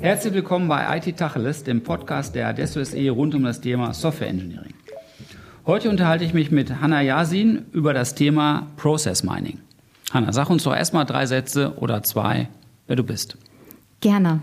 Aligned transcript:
Herzlich 0.00 0.34
willkommen 0.34 0.66
bei 0.66 0.96
IT 0.96 1.16
Tacheles, 1.16 1.62
dem 1.62 1.84
Podcast 1.84 2.34
der 2.34 2.48
Adesso 2.48 2.82
SE 2.82 3.10
rund 3.10 3.36
um 3.36 3.44
das 3.44 3.60
Thema 3.60 3.94
Software 3.94 4.30
Engineering. 4.30 4.74
Heute 5.64 5.90
unterhalte 5.90 6.24
ich 6.24 6.34
mich 6.34 6.50
mit 6.50 6.80
Hanna 6.80 7.02
Yasin 7.02 7.66
über 7.70 7.94
das 7.94 8.16
Thema 8.16 8.66
Process 8.76 9.22
Mining. 9.22 9.60
Hanna, 10.12 10.32
sag 10.32 10.50
uns 10.50 10.64
doch 10.64 10.74
erstmal 10.74 11.06
drei 11.06 11.26
Sätze 11.26 11.74
oder 11.76 12.02
zwei, 12.02 12.48
wer 12.88 12.96
du 12.96 13.04
bist. 13.04 13.38
Gerne. 14.00 14.42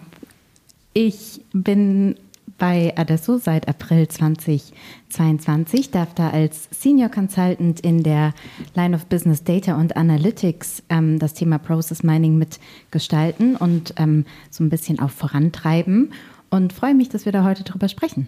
Ich 0.93 1.41
bin 1.51 2.15
bei 2.57 2.93
Adesso 2.97 3.37
seit 3.37 3.67
April 3.67 4.07
2022, 4.07 5.91
darf 5.91 6.13
da 6.13 6.29
als 6.29 6.67
Senior 6.71 7.09
Consultant 7.09 7.79
in 7.81 8.03
der 8.03 8.33
Line 8.75 8.95
of 8.95 9.05
Business 9.05 9.43
Data 9.43 9.77
und 9.77 9.95
Analytics 9.95 10.83
ähm, 10.89 11.19
das 11.19 11.33
Thema 11.33 11.57
Process 11.57 12.03
Mining 12.03 12.37
mitgestalten 12.37 13.55
und 13.55 13.93
ähm, 13.97 14.25
so 14.49 14.63
ein 14.63 14.69
bisschen 14.69 14.99
auch 14.99 15.11
vorantreiben 15.11 16.11
und 16.49 16.73
freue 16.73 16.95
mich, 16.95 17.09
dass 17.09 17.25
wir 17.25 17.31
da 17.31 17.43
heute 17.43 17.63
drüber 17.63 17.87
sprechen. 17.87 18.27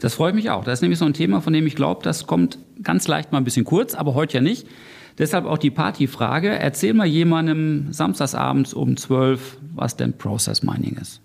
Das 0.00 0.14
freut 0.14 0.34
mich 0.34 0.50
auch. 0.50 0.64
Das 0.64 0.74
ist 0.74 0.82
nämlich 0.82 0.98
so 0.98 1.04
ein 1.04 1.14
Thema, 1.14 1.40
von 1.40 1.52
dem 1.52 1.66
ich 1.66 1.74
glaube, 1.74 2.02
das 2.02 2.26
kommt 2.26 2.58
ganz 2.82 3.08
leicht 3.08 3.32
mal 3.32 3.38
ein 3.38 3.44
bisschen 3.44 3.64
kurz, 3.64 3.94
aber 3.94 4.14
heute 4.14 4.34
ja 4.34 4.40
nicht. 4.40 4.66
Deshalb 5.18 5.44
auch 5.44 5.58
die 5.58 5.70
Partyfrage. 5.70 6.48
Erzähl 6.48 6.94
mal 6.94 7.06
jemandem 7.06 7.92
samstagsabends 7.92 8.74
um 8.74 8.96
12, 8.96 9.58
was 9.74 9.96
denn 9.96 10.14
Process 10.14 10.62
Mining 10.62 10.96
ist. 11.00 11.20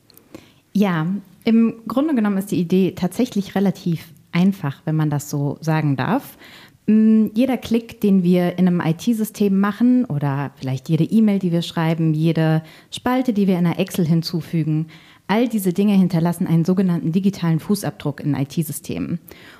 Ja, 0.73 1.07
im 1.47 1.75
Grunde 1.87 2.13
genommen 2.13 2.37
ist 2.37 2.51
die 2.51 2.59
Idee 2.59 2.91
tatsächlich 2.91 3.55
relativ 3.55 4.09
einfach, 4.33 4.81
wenn 4.83 4.97
man 4.97 5.09
das 5.09 5.29
so 5.29 5.57
sagen 5.61 5.95
darf. 5.95 6.37
Mm, 6.87 7.27
jeder 7.33 7.55
Klick, 7.55 8.01
den 8.01 8.21
wir 8.21 8.59
in 8.59 8.67
einem 8.67 8.81
IT-System 8.81 9.57
machen 9.57 10.03
oder 10.03 10.51
vielleicht 10.57 10.89
jede 10.89 11.05
E-Mail, 11.05 11.39
die 11.39 11.53
wir 11.53 11.61
schreiben, 11.61 12.13
jede 12.13 12.63
Spalte, 12.91 13.31
die 13.31 13.47
wir 13.47 13.57
in 13.57 13.65
einer 13.65 13.79
Excel 13.79 14.05
hinzufügen, 14.05 14.87
all 15.27 15.47
diese 15.47 15.71
Dinge 15.71 15.93
hinterlassen 15.93 16.47
einen 16.47 16.65
sogenannten 16.65 17.13
digitalen 17.13 17.59
Fußabdruck 17.59 18.19
in 18.19 18.35
IT-Systemen. 18.35 19.19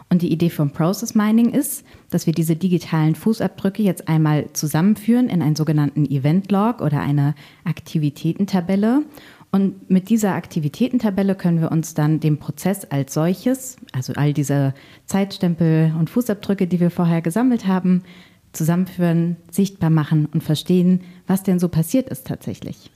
Und 0.10 0.22
die 0.22 0.32
Idee 0.32 0.50
vom 0.50 0.72
Process 0.72 1.16
Mining 1.16 1.52
ist, 1.52 1.86
dass 2.10 2.26
wir 2.26 2.34
diese 2.34 2.58
digitalen 2.58 3.16
Fußabdrücke 3.16 3.82
jetzt 3.82 4.10
einmal 4.10 4.52
zusammenführen 4.52 5.30
in 5.30 5.42
einen 5.42 5.56
sogenannten 5.56 6.06
Event 6.06 6.52
Log 6.52 6.82
oder 6.82 7.00
eine 7.00 7.34
Aktivitätentabelle 7.64 9.04
und 9.52 9.90
mit 9.90 10.10
dieser 10.10 10.34
Aktivitätentabelle 10.34 11.36
können 11.36 11.62
wir 11.62 11.72
uns 11.72 11.94
dann 11.94 12.20
dem 12.20 12.38
Prozess 12.38 12.86
als 12.86 13.14
solches, 13.14 13.78
also 13.94 14.14
all 14.14 14.34
diese 14.34 14.74
Zeitstempel 15.06 15.94
und 15.98 16.10
Fußabdrücke, 16.10 16.68
die 16.68 16.80
wir 16.80 16.92
vorher 16.92 17.22
gesammelt 17.22 17.66
haben, 17.66 18.04
zusammenführen, 18.52 19.38
sichtbar 19.50 19.90
machen 19.90 20.28
und 20.34 20.44
verstehen, 20.44 21.02
was 21.28 21.44
denn 21.44 21.60
so 21.60 21.70
passiert 21.70 22.10
ist 22.10 22.28
tatsächlich. 22.28 22.92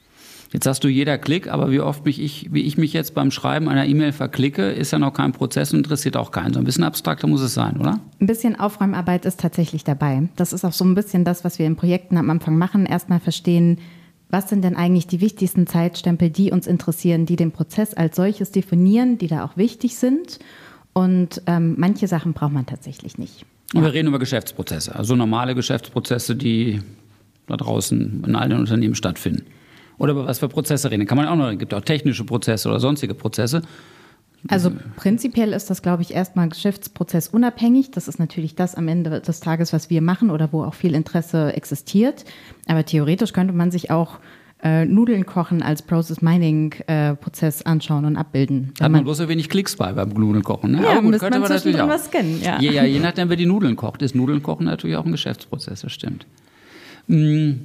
Jetzt 0.53 0.65
hast 0.67 0.83
du 0.83 0.89
jeder 0.89 1.17
Klick, 1.17 1.47
aber 1.47 1.71
wie 1.71 1.79
oft 1.79 2.03
mich 2.03 2.21
ich, 2.21 2.51
wie 2.51 2.63
ich 2.63 2.77
mich 2.77 2.91
jetzt 2.91 3.15
beim 3.15 3.31
Schreiben 3.31 3.69
einer 3.69 3.85
E-Mail 3.85 4.11
verklicke, 4.11 4.69
ist 4.69 4.91
ja 4.91 4.99
noch 4.99 5.13
kein 5.13 5.31
Prozess 5.31 5.71
und 5.71 5.77
interessiert 5.77 6.17
auch 6.17 6.31
keinen. 6.31 6.53
So 6.53 6.59
ein 6.59 6.65
bisschen 6.65 6.83
abstrakter 6.83 7.27
muss 7.27 7.39
es 7.39 7.53
sein, 7.53 7.77
oder? 7.77 8.01
Ein 8.19 8.27
bisschen 8.27 8.59
Aufräumarbeit 8.59 9.25
ist 9.25 9.39
tatsächlich 9.39 9.85
dabei. 9.85 10.27
Das 10.35 10.51
ist 10.51 10.65
auch 10.65 10.73
so 10.73 10.83
ein 10.83 10.93
bisschen 10.93 11.23
das, 11.23 11.45
was 11.45 11.57
wir 11.57 11.65
in 11.65 11.77
Projekten 11.77 12.17
am 12.17 12.29
Anfang 12.29 12.57
machen. 12.57 12.85
Erstmal 12.85 13.21
verstehen, 13.21 13.77
was 14.31 14.49
sind 14.49 14.63
denn 14.63 14.75
eigentlich 14.75 15.07
die 15.07 15.21
wichtigsten 15.21 15.67
Zeitstempel, 15.67 16.29
die 16.29 16.51
uns 16.51 16.67
interessieren, 16.67 17.25
die 17.25 17.35
den 17.35 17.51
Prozess 17.51 17.93
als 17.93 18.15
solches 18.15 18.51
definieren, 18.51 19.17
die 19.17 19.27
da 19.27 19.43
auch 19.45 19.57
wichtig 19.57 19.95
sind. 19.97 20.39
Und 20.93 21.41
ähm, 21.47 21.75
manche 21.77 22.07
Sachen 22.07 22.33
braucht 22.33 22.53
man 22.53 22.65
tatsächlich 22.65 23.17
nicht. 23.17 23.45
Und 23.73 23.83
wir 23.83 23.93
reden 23.93 24.07
über 24.07 24.19
Geschäftsprozesse, 24.19 24.95
also 24.95 25.15
normale 25.15 25.55
Geschäftsprozesse, 25.55 26.35
die 26.35 26.81
da 27.47 27.57
draußen 27.57 28.23
in 28.25 28.35
allen 28.35 28.59
Unternehmen 28.59 28.95
stattfinden. 28.95 29.43
Oder 29.97 30.13
über 30.13 30.25
was 30.25 30.39
für 30.39 30.49
Prozesse 30.49 30.89
reden. 30.89 31.05
Kann 31.05 31.17
man 31.17 31.27
auch 31.27 31.35
noch, 31.35 31.51
es 31.51 31.59
gibt 31.59 31.73
auch 31.73 31.81
technische 31.81 32.23
Prozesse 32.23 32.67
oder 32.69 32.79
sonstige 32.79 33.13
Prozesse. 33.13 33.61
Also 34.47 34.71
prinzipiell 34.95 35.53
ist 35.53 35.69
das, 35.69 35.81
glaube 35.81 36.01
ich, 36.01 36.13
erstmal 36.13 36.49
geschäftsprozessunabhängig. 36.49 37.91
Das 37.91 38.07
ist 38.07 38.19
natürlich 38.19 38.55
das 38.55 38.75
am 38.75 38.87
Ende 38.87 39.21
des 39.21 39.39
Tages, 39.39 39.71
was 39.71 39.89
wir 39.89 40.01
machen 40.01 40.31
oder 40.31 40.51
wo 40.51 40.63
auch 40.63 40.73
viel 40.73 40.95
Interesse 40.95 41.53
existiert. 41.53 42.25
Aber 42.67 42.85
theoretisch 42.85 43.33
könnte 43.33 43.53
man 43.53 43.69
sich 43.71 43.91
auch 43.91 44.19
äh, 44.63 44.85
Nudeln 44.85 45.25
kochen 45.25 45.61
als 45.61 45.81
Process 45.81 46.21
Mining 46.21 46.73
äh, 46.87 47.15
Prozess 47.15 47.63
anschauen 47.63 48.05
und 48.05 48.15
abbilden. 48.15 48.73
Hat 48.79 48.91
man 48.91 49.03
bloß 49.03 49.17
so 49.17 49.29
wenig 49.29 49.49
Klicks 49.49 49.75
bei 49.75 49.91
beim 49.91 50.09
Nudeln 50.09 50.43
kochen. 50.43 50.71
Ne? 50.71 50.83
Ja, 50.83 50.91
Aber 50.91 51.01
gut, 51.01 51.19
könnte 51.19 51.39
man, 51.39 51.49
man 51.49 51.51
natürlich 51.51 51.81
auch. 51.81 51.89
was 51.89 52.05
scannen, 52.05 52.41
ja. 52.41 52.59
ja. 52.59 52.71
Ja, 52.71 52.83
je 52.83 52.99
nachdem, 52.99 53.29
wer 53.29 53.37
die 53.37 53.45
Nudeln 53.45 53.75
kocht, 53.75 54.01
ist 54.01 54.15
Nudeln 54.15 54.43
kochen 54.43 54.65
natürlich 54.65 54.95
auch 54.95 55.05
ein 55.05 55.11
Geschäftsprozess, 55.11 55.81
das 55.81 55.91
stimmt. 55.91 56.25
Mhm. 57.07 57.61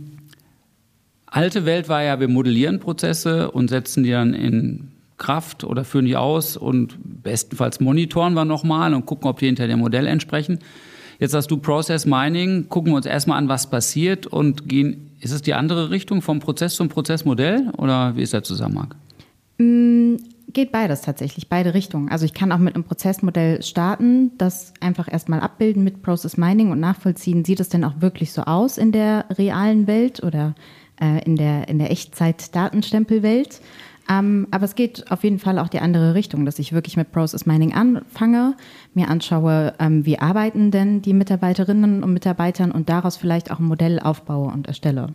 Alte 1.27 1.67
Welt 1.67 1.89
war 1.89 2.03
ja, 2.03 2.19
wir 2.19 2.29
modellieren 2.29 2.81
Prozesse 2.81 3.51
und 3.51 3.69
setzen 3.69 4.05
die 4.05 4.11
dann 4.11 4.33
in 4.33 4.89
Kraft 5.19 5.65
oder 5.65 5.85
führen 5.85 6.05
die 6.05 6.17
aus 6.17 6.57
und 6.57 6.97
bestenfalls 7.23 7.81
monitoren 7.81 8.35
wir 8.35 8.45
nochmal 8.45 8.95
und 8.95 9.07
gucken, 9.07 9.29
ob 9.29 9.39
die 9.39 9.47
hinter 9.47 9.67
dem 9.67 9.81
Modell 9.81 10.07
entsprechen. 10.07 10.59
Jetzt 11.19 11.35
hast 11.35 11.51
du 11.51 11.57
Process 11.57 12.05
Mining, 12.05 12.69
gucken 12.69 12.93
wir 12.93 12.97
uns 12.97 13.07
erstmal 13.07 13.39
an, 13.39 13.49
was 13.49 13.71
passiert 13.71 14.27
und 14.27 14.69
gehen, 14.69 15.11
ist 15.21 15.33
es 15.33 15.41
die 15.41 15.55
andere 15.55 15.91
Richtung 15.91 16.21
vom 16.21 16.41
Prozess 16.41 16.75
zum 16.75 16.89
Prozessmodell 16.89 17.71
oder 17.79 18.17
wie 18.17 18.23
ist 18.23 18.35
der 18.35 18.43
Zusammenhang? 18.43 18.95
Mm, 19.59 20.17
geht 20.53 20.73
beides 20.73 21.01
tatsächlich, 21.01 21.49
beide 21.49 21.73
Richtungen. 21.73 22.11
Also 22.11 22.27
ich 22.27 22.35
kann 22.35 22.53
auch 22.53 22.59
mit 22.59 22.75
einem 22.75 22.85
Prozessmodell 22.85 23.63
starten, 23.63 24.33
das 24.37 24.75
einfach 24.81 25.11
erstmal 25.11 25.41
abbilden 25.41 25.85
mit 25.85 26.03
Process 26.03 26.37
Mining 26.37 26.71
und 26.71 26.81
nachvollziehen, 26.81 27.45
sieht 27.45 27.61
es 27.61 27.71
denn 27.71 27.85
auch 27.85 28.01
wirklich 28.01 28.33
so 28.33 28.43
aus 28.43 28.77
in 28.77 28.93
der 28.93 29.25
realen 29.39 29.87
Welt 29.87 30.23
oder 30.23 30.55
äh, 31.01 31.25
in 31.25 31.37
der, 31.37 31.69
in 31.69 31.79
der 31.79 31.91
Echtzeit-Datenstempelwelt. 31.91 33.61
Ähm, 34.09 34.47
aber 34.51 34.65
es 34.65 34.75
geht 34.75 35.11
auf 35.11 35.25
jeden 35.25 35.39
Fall 35.39 35.59
auch 35.59 35.69
die 35.69 35.81
andere 35.81 36.15
Richtung, 36.15 36.45
dass 36.45 36.59
ich 36.59 36.73
wirklich 36.73 36.97
mit 36.97 37.13
Process 37.13 37.47
Mining 37.47 37.75
anfange, 37.75 38.55
mir 38.95 39.09
anschaue, 39.09 39.75
ähm, 39.79 40.07
wie 40.07 40.19
arbeiten 40.19 40.71
denn 40.71 41.03
die 41.03 41.13
Mitarbeiterinnen 41.13 42.03
und 42.03 42.13
Mitarbeitern 42.13 42.71
und 42.71 42.89
daraus 42.89 43.17
vielleicht 43.17 43.51
auch 43.51 43.59
ein 43.59 43.65
Modell 43.65 43.99
aufbaue 43.99 44.53
und 44.53 44.69
erstelle. 44.69 45.09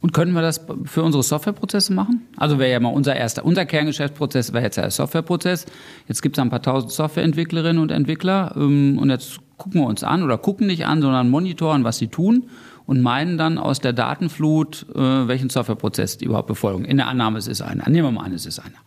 Und 0.00 0.12
können 0.12 0.32
wir 0.32 0.42
das 0.42 0.60
für 0.84 1.02
unsere 1.02 1.22
Softwareprozesse 1.22 1.92
machen? 1.94 2.26
Also 2.36 2.58
wäre 2.58 2.70
ja 2.70 2.78
mal 2.78 2.90
unser 2.90 3.16
erster, 3.16 3.42
unser 3.42 3.64
Kerngeschäftsprozess 3.64 4.52
wäre 4.52 4.64
jetzt 4.64 4.76
der 4.76 4.90
Softwareprozess. 4.90 5.64
Jetzt 6.06 6.20
gibt 6.20 6.36
es 6.36 6.42
ein 6.42 6.50
paar 6.50 6.60
tausend 6.60 6.92
Softwareentwicklerinnen 6.92 7.82
und 7.82 7.90
Entwickler 7.90 8.52
ähm, 8.54 8.98
und 8.98 9.08
jetzt 9.08 9.40
gucken 9.56 9.80
wir 9.80 9.86
uns 9.86 10.04
an 10.04 10.22
oder 10.22 10.36
gucken 10.36 10.66
nicht 10.66 10.86
an, 10.86 11.00
sondern 11.00 11.30
monitoren, 11.30 11.84
was 11.84 11.96
sie 11.96 12.08
tun 12.08 12.44
und 12.86 13.00
meinen 13.00 13.38
dann 13.38 13.58
aus 13.58 13.80
der 13.80 13.92
Datenflut, 13.92 14.86
äh, 14.94 14.98
welchen 14.98 15.50
Softwareprozess 15.50 16.18
die 16.18 16.26
überhaupt 16.26 16.48
befolgen. 16.48 16.84
In 16.84 16.96
der 16.96 17.08
Annahme, 17.08 17.38
es 17.38 17.46
ist 17.46 17.62
einer. 17.62 17.88
Nehmen 17.88 18.08
wir 18.08 18.12
mal 18.12 18.24
an, 18.24 18.32
es 18.32 18.46
ist 18.46 18.58
einer. 18.58 18.78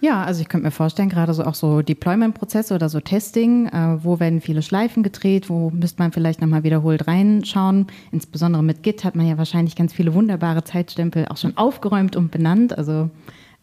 Ja, 0.00 0.22
also 0.22 0.40
ich 0.40 0.48
könnte 0.48 0.66
mir 0.66 0.70
vorstellen, 0.70 1.08
gerade 1.08 1.34
so 1.34 1.42
auch 1.42 1.56
so 1.56 1.82
Deployment-Prozesse 1.82 2.74
oder 2.74 2.88
so 2.88 3.00
Testing, 3.00 3.66
äh, 3.66 4.04
wo 4.04 4.20
werden 4.20 4.40
viele 4.40 4.62
Schleifen 4.62 5.02
gedreht, 5.02 5.50
wo 5.50 5.70
müsste 5.70 6.00
man 6.00 6.12
vielleicht 6.12 6.40
nochmal 6.40 6.62
wiederholt 6.62 7.08
reinschauen. 7.08 7.88
Insbesondere 8.12 8.62
mit 8.62 8.84
Git 8.84 9.02
hat 9.02 9.16
man 9.16 9.26
ja 9.26 9.38
wahrscheinlich 9.38 9.74
ganz 9.74 9.92
viele 9.92 10.14
wunderbare 10.14 10.62
Zeitstempel 10.62 11.26
auch 11.28 11.36
schon 11.36 11.56
aufgeräumt 11.56 12.14
und 12.14 12.30
benannt. 12.30 12.78
Also 12.78 13.10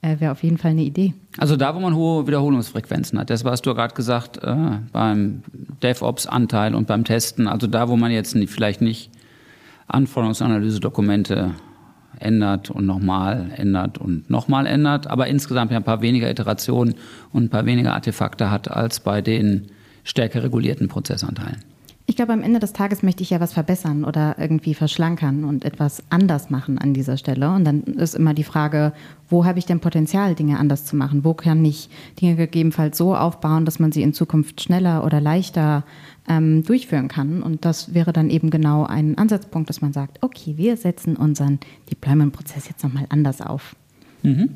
äh, 0.01 0.19
wäre 0.19 0.34
auf 0.34 0.44
jeden 0.44 0.57
Fall 0.57 0.72
eine 0.72 0.84
Idee. 0.84 1.13
Also 1.38 1.56
da, 1.56 1.74
wo 1.74 1.79
man 1.79 1.95
hohe 1.95 2.28
Wiederholungsfrequenzen 2.28 3.18
hat, 3.18 3.29
das, 3.29 3.45
was 3.45 3.62
du 3.62 3.74
gerade 3.74 3.95
gesagt, 3.95 4.44
äh, 4.44 4.56
beim 4.91 5.41
DevOps-Anteil 5.84 6.75
und 6.75 6.88
beim 6.88 7.06
Testen, 7.06 7.47
also 7.47 7.68
da, 7.68 7.88
wo 7.88 7.95
man 7.95 8.12
jetzt 8.12 8.38
vielleicht 8.50 8.81
nicht 8.81 9.09
Anforderungsanalyse-Dokumente 9.88 11.56
ändert 12.19 12.69
und 12.69 12.85
nochmal 12.85 13.51
ändert 13.56 13.97
und 13.97 14.29
nochmal 14.29 14.68
ändert, 14.68 15.07
aber 15.07 15.28
insgesamt 15.28 15.72
ein 15.72 15.84
paar 15.84 16.01
weniger 16.01 16.29
Iterationen 16.29 16.96
und 17.31 17.46
ein 17.46 17.50
paar 17.50 17.66
weniger 17.66 17.94
Artefakte 17.94 18.51
hat 18.51 18.69
als 18.72 19.00
bei 19.00 19.22
den 19.22 19.68
stärker 20.03 20.44
regulierten 20.44 20.88
Prozessanteilen. 20.88 21.63
Ich 22.07 22.16
glaube, 22.16 22.33
am 22.33 22.44
Ende 22.44 22.60
des 22.60 22.71
Tages 22.71 23.01
möchte 23.01 23.24
ich 23.24 23.31
ja 23.31 23.39
was 23.39 23.54
verbessern 23.54 24.06
oder 24.06 24.36
irgendwie 24.38 24.75
verschlankern 24.75 25.44
und 25.44 25.65
etwas 25.65 26.04
anders 26.12 26.51
machen 26.51 26.77
an 26.77 26.94
dieser 26.94 27.18
Stelle. 27.18 27.50
Und 27.50 27.65
dann 27.65 27.81
ist 27.81 28.13
immer 28.13 28.36
die 28.36 28.44
Frage, 28.44 28.94
wo 29.27 29.44
habe 29.44 29.57
ich 29.57 29.65
denn 29.65 29.80
Potenzial, 29.80 30.36
Dinge 30.36 30.60
anders 30.60 30.86
zu 30.86 30.95
machen? 30.95 31.24
Wo 31.24 31.33
kann 31.33 31.65
ich 31.65 31.89
Dinge 32.21 32.36
gegebenenfalls 32.36 32.95
so 32.95 33.15
aufbauen, 33.15 33.65
dass 33.65 33.80
man 33.80 33.92
sie 33.92 34.04
in 34.04 34.13
Zukunft 34.13 34.62
schneller 34.62 35.04
oder 35.04 35.19
leichter 35.19 35.83
ähm, 36.27 36.63
durchführen 36.63 37.07
kann? 37.07 37.42
Und 37.44 37.66
das 37.66 37.94
wäre 37.94 38.13
dann 38.13 38.30
eben 38.30 38.50
genau 38.50 38.86
ein 38.86 39.18
Ansatzpunkt, 39.18 39.69
dass 39.69 39.81
man 39.81 39.94
sagt, 39.94 40.18
okay, 40.22 40.54
wir 40.57 40.77
setzen 40.77 41.16
unseren 41.16 41.60
Deployment-Prozess 41.89 42.68
jetzt 42.68 42.83
nochmal 42.83 43.06
anders 43.10 43.42
auf. 43.42 43.75
Mhm. 44.24 44.50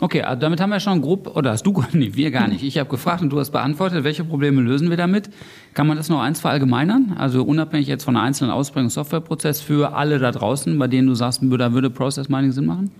Okay, 0.00 0.22
also 0.22 0.40
damit 0.40 0.60
haben 0.60 0.70
wir 0.70 0.78
schon 0.78 1.02
grob, 1.02 1.36
oder 1.36 1.50
hast 1.50 1.64
du, 1.64 1.82
nee, 1.92 2.10
wir 2.14 2.30
gar 2.30 2.46
nicht. 2.46 2.62
Ich 2.62 2.78
habe 2.78 2.88
gefragt 2.88 3.22
und 3.22 3.30
du 3.30 3.40
hast 3.40 3.50
beantwortet, 3.50 4.04
welche 4.04 4.24
Probleme 4.24 4.62
lösen 4.62 4.90
wir 4.90 4.96
damit? 4.96 5.28
Kann 5.74 5.86
man 5.86 5.96
das 5.96 6.08
noch 6.08 6.20
eins 6.20 6.40
verallgemeinern? 6.40 7.16
Also 7.18 7.42
unabhängig 7.42 7.88
jetzt 7.88 8.04
von 8.04 8.16
einer 8.16 8.24
einzelnen 8.24 8.52
Ausprägung 8.52 8.90
Softwareprozess 8.90 9.60
für 9.60 9.94
alle 9.94 10.18
da 10.18 10.30
draußen, 10.30 10.78
bei 10.78 10.86
denen 10.86 11.08
du 11.08 11.14
sagst, 11.14 11.40
da 11.42 11.72
würde 11.72 11.90
Process 11.90 12.28
Mining 12.28 12.52
Sinn 12.52 12.66
machen? 12.66 12.90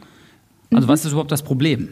Also 0.72 0.86
mhm. 0.86 0.90
was 0.90 1.04
ist 1.04 1.12
überhaupt 1.12 1.32
das 1.32 1.42
Problem? 1.42 1.88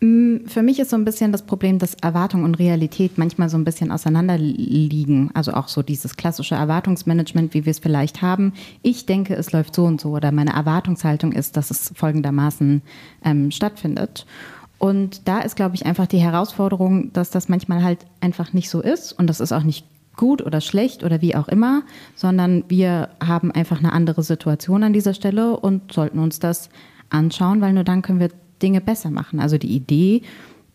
Mm, 0.00 0.46
für 0.46 0.62
mich 0.62 0.78
ist 0.78 0.90
so 0.90 0.96
ein 0.96 1.04
bisschen 1.04 1.32
das 1.32 1.42
Problem, 1.42 1.78
dass 1.78 1.94
Erwartung 1.94 2.44
und 2.44 2.56
Realität 2.56 3.16
manchmal 3.16 3.48
so 3.48 3.56
ein 3.56 3.64
bisschen 3.64 3.90
auseinander 3.90 4.36
liegen. 4.36 5.30
Also 5.32 5.52
auch 5.54 5.68
so 5.68 5.82
dieses 5.82 6.16
klassische 6.16 6.54
Erwartungsmanagement, 6.54 7.54
wie 7.54 7.64
wir 7.64 7.70
es 7.70 7.78
vielleicht 7.78 8.20
haben. 8.20 8.52
Ich 8.82 9.06
denke, 9.06 9.34
es 9.34 9.52
läuft 9.52 9.74
so 9.74 9.84
und 9.84 10.00
so 10.00 10.10
oder 10.10 10.32
meine 10.32 10.52
Erwartungshaltung 10.52 11.32
ist, 11.32 11.56
dass 11.56 11.70
es 11.70 11.92
folgendermaßen 11.94 12.82
ähm, 13.24 13.50
stattfindet. 13.50 14.26
Und 14.78 15.26
da 15.26 15.40
ist, 15.40 15.56
glaube 15.56 15.74
ich, 15.74 15.86
einfach 15.86 16.06
die 16.06 16.18
Herausforderung, 16.18 17.10
dass 17.14 17.30
das 17.30 17.48
manchmal 17.48 17.82
halt 17.82 18.00
einfach 18.20 18.52
nicht 18.52 18.68
so 18.68 18.82
ist. 18.82 19.12
Und 19.12 19.28
das 19.28 19.40
ist 19.40 19.52
auch 19.52 19.62
nicht 19.62 19.86
gut 20.16 20.42
oder 20.44 20.60
schlecht 20.60 21.04
oder 21.04 21.22
wie 21.22 21.34
auch 21.34 21.48
immer, 21.48 21.82
sondern 22.14 22.64
wir 22.68 23.10
haben 23.24 23.50
einfach 23.50 23.78
eine 23.78 23.92
andere 23.92 24.22
Situation 24.22 24.82
an 24.82 24.92
dieser 24.92 25.14
Stelle 25.14 25.58
und 25.58 25.92
sollten 25.92 26.18
uns 26.18 26.38
das 26.38 26.68
anschauen, 27.10 27.60
weil 27.60 27.72
nur 27.72 27.84
dann 27.84 28.02
können 28.02 28.20
wir 28.20 28.30
Dinge 28.62 28.80
besser 28.80 29.10
machen. 29.10 29.40
Also 29.40 29.58
die 29.58 29.74
Idee 29.74 30.22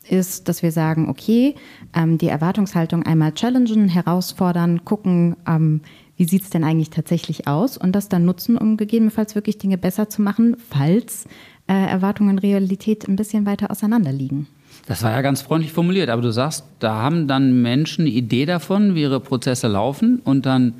ist, 0.10 0.48
dass 0.48 0.63
wir 0.63 0.72
sagen, 0.72 1.10
okay, 1.10 1.56
ähm, 1.94 2.18
die 2.18 2.28
Erwartungshaltung 2.28 3.04
einmal 3.04 3.33
challengen, 3.33 3.88
herausfordern, 3.88 4.83
gucken, 4.83 5.36
ähm, 5.48 5.81
wie 6.18 6.25
sieht 6.25 6.44
es 6.44 6.50
denn 6.50 6.63
eigentlich 6.63 6.89
tatsächlich 6.89 7.48
aus 7.48 7.78
und 7.78 7.94
das 7.94 8.10
dann 8.10 8.25
nutzen, 8.25 8.57
um 8.57 8.78
gegebenenfalls 8.78 9.36
wirklich 9.36 9.57
Dinge 9.57 9.78
besser 9.78 10.10
zu 10.10 10.22
machen, 10.22 10.56
falls 10.69 11.25
äh, 11.68 11.74
Erwartungen 11.74 12.31
und 12.31 12.39
Realität 12.39 13.07
ein 13.07 13.16
bisschen 13.16 13.45
weiter 13.45 13.72
auseinander 13.72 14.12
liegen. 14.12 14.48
Das 14.88 15.04
war 15.04 15.12
ja 15.12 15.22
ganz 15.22 15.42
freundlich 15.42 15.74
formuliert, 15.74 16.10
aber 16.10 16.22
du 16.22 16.31
sagst, 16.31 16.66
da 16.80 16.95
haben 16.95 17.27
dann 17.27 17.62
Menschen 17.62 18.01
eine 18.01 18.13
Idee 18.13 18.45
davon, 18.45 18.95
wie 18.95 19.01
ihre 19.01 19.19
Prozesse 19.19 19.68
laufen 19.68 20.19
und 20.24 20.45
dann 20.45 20.75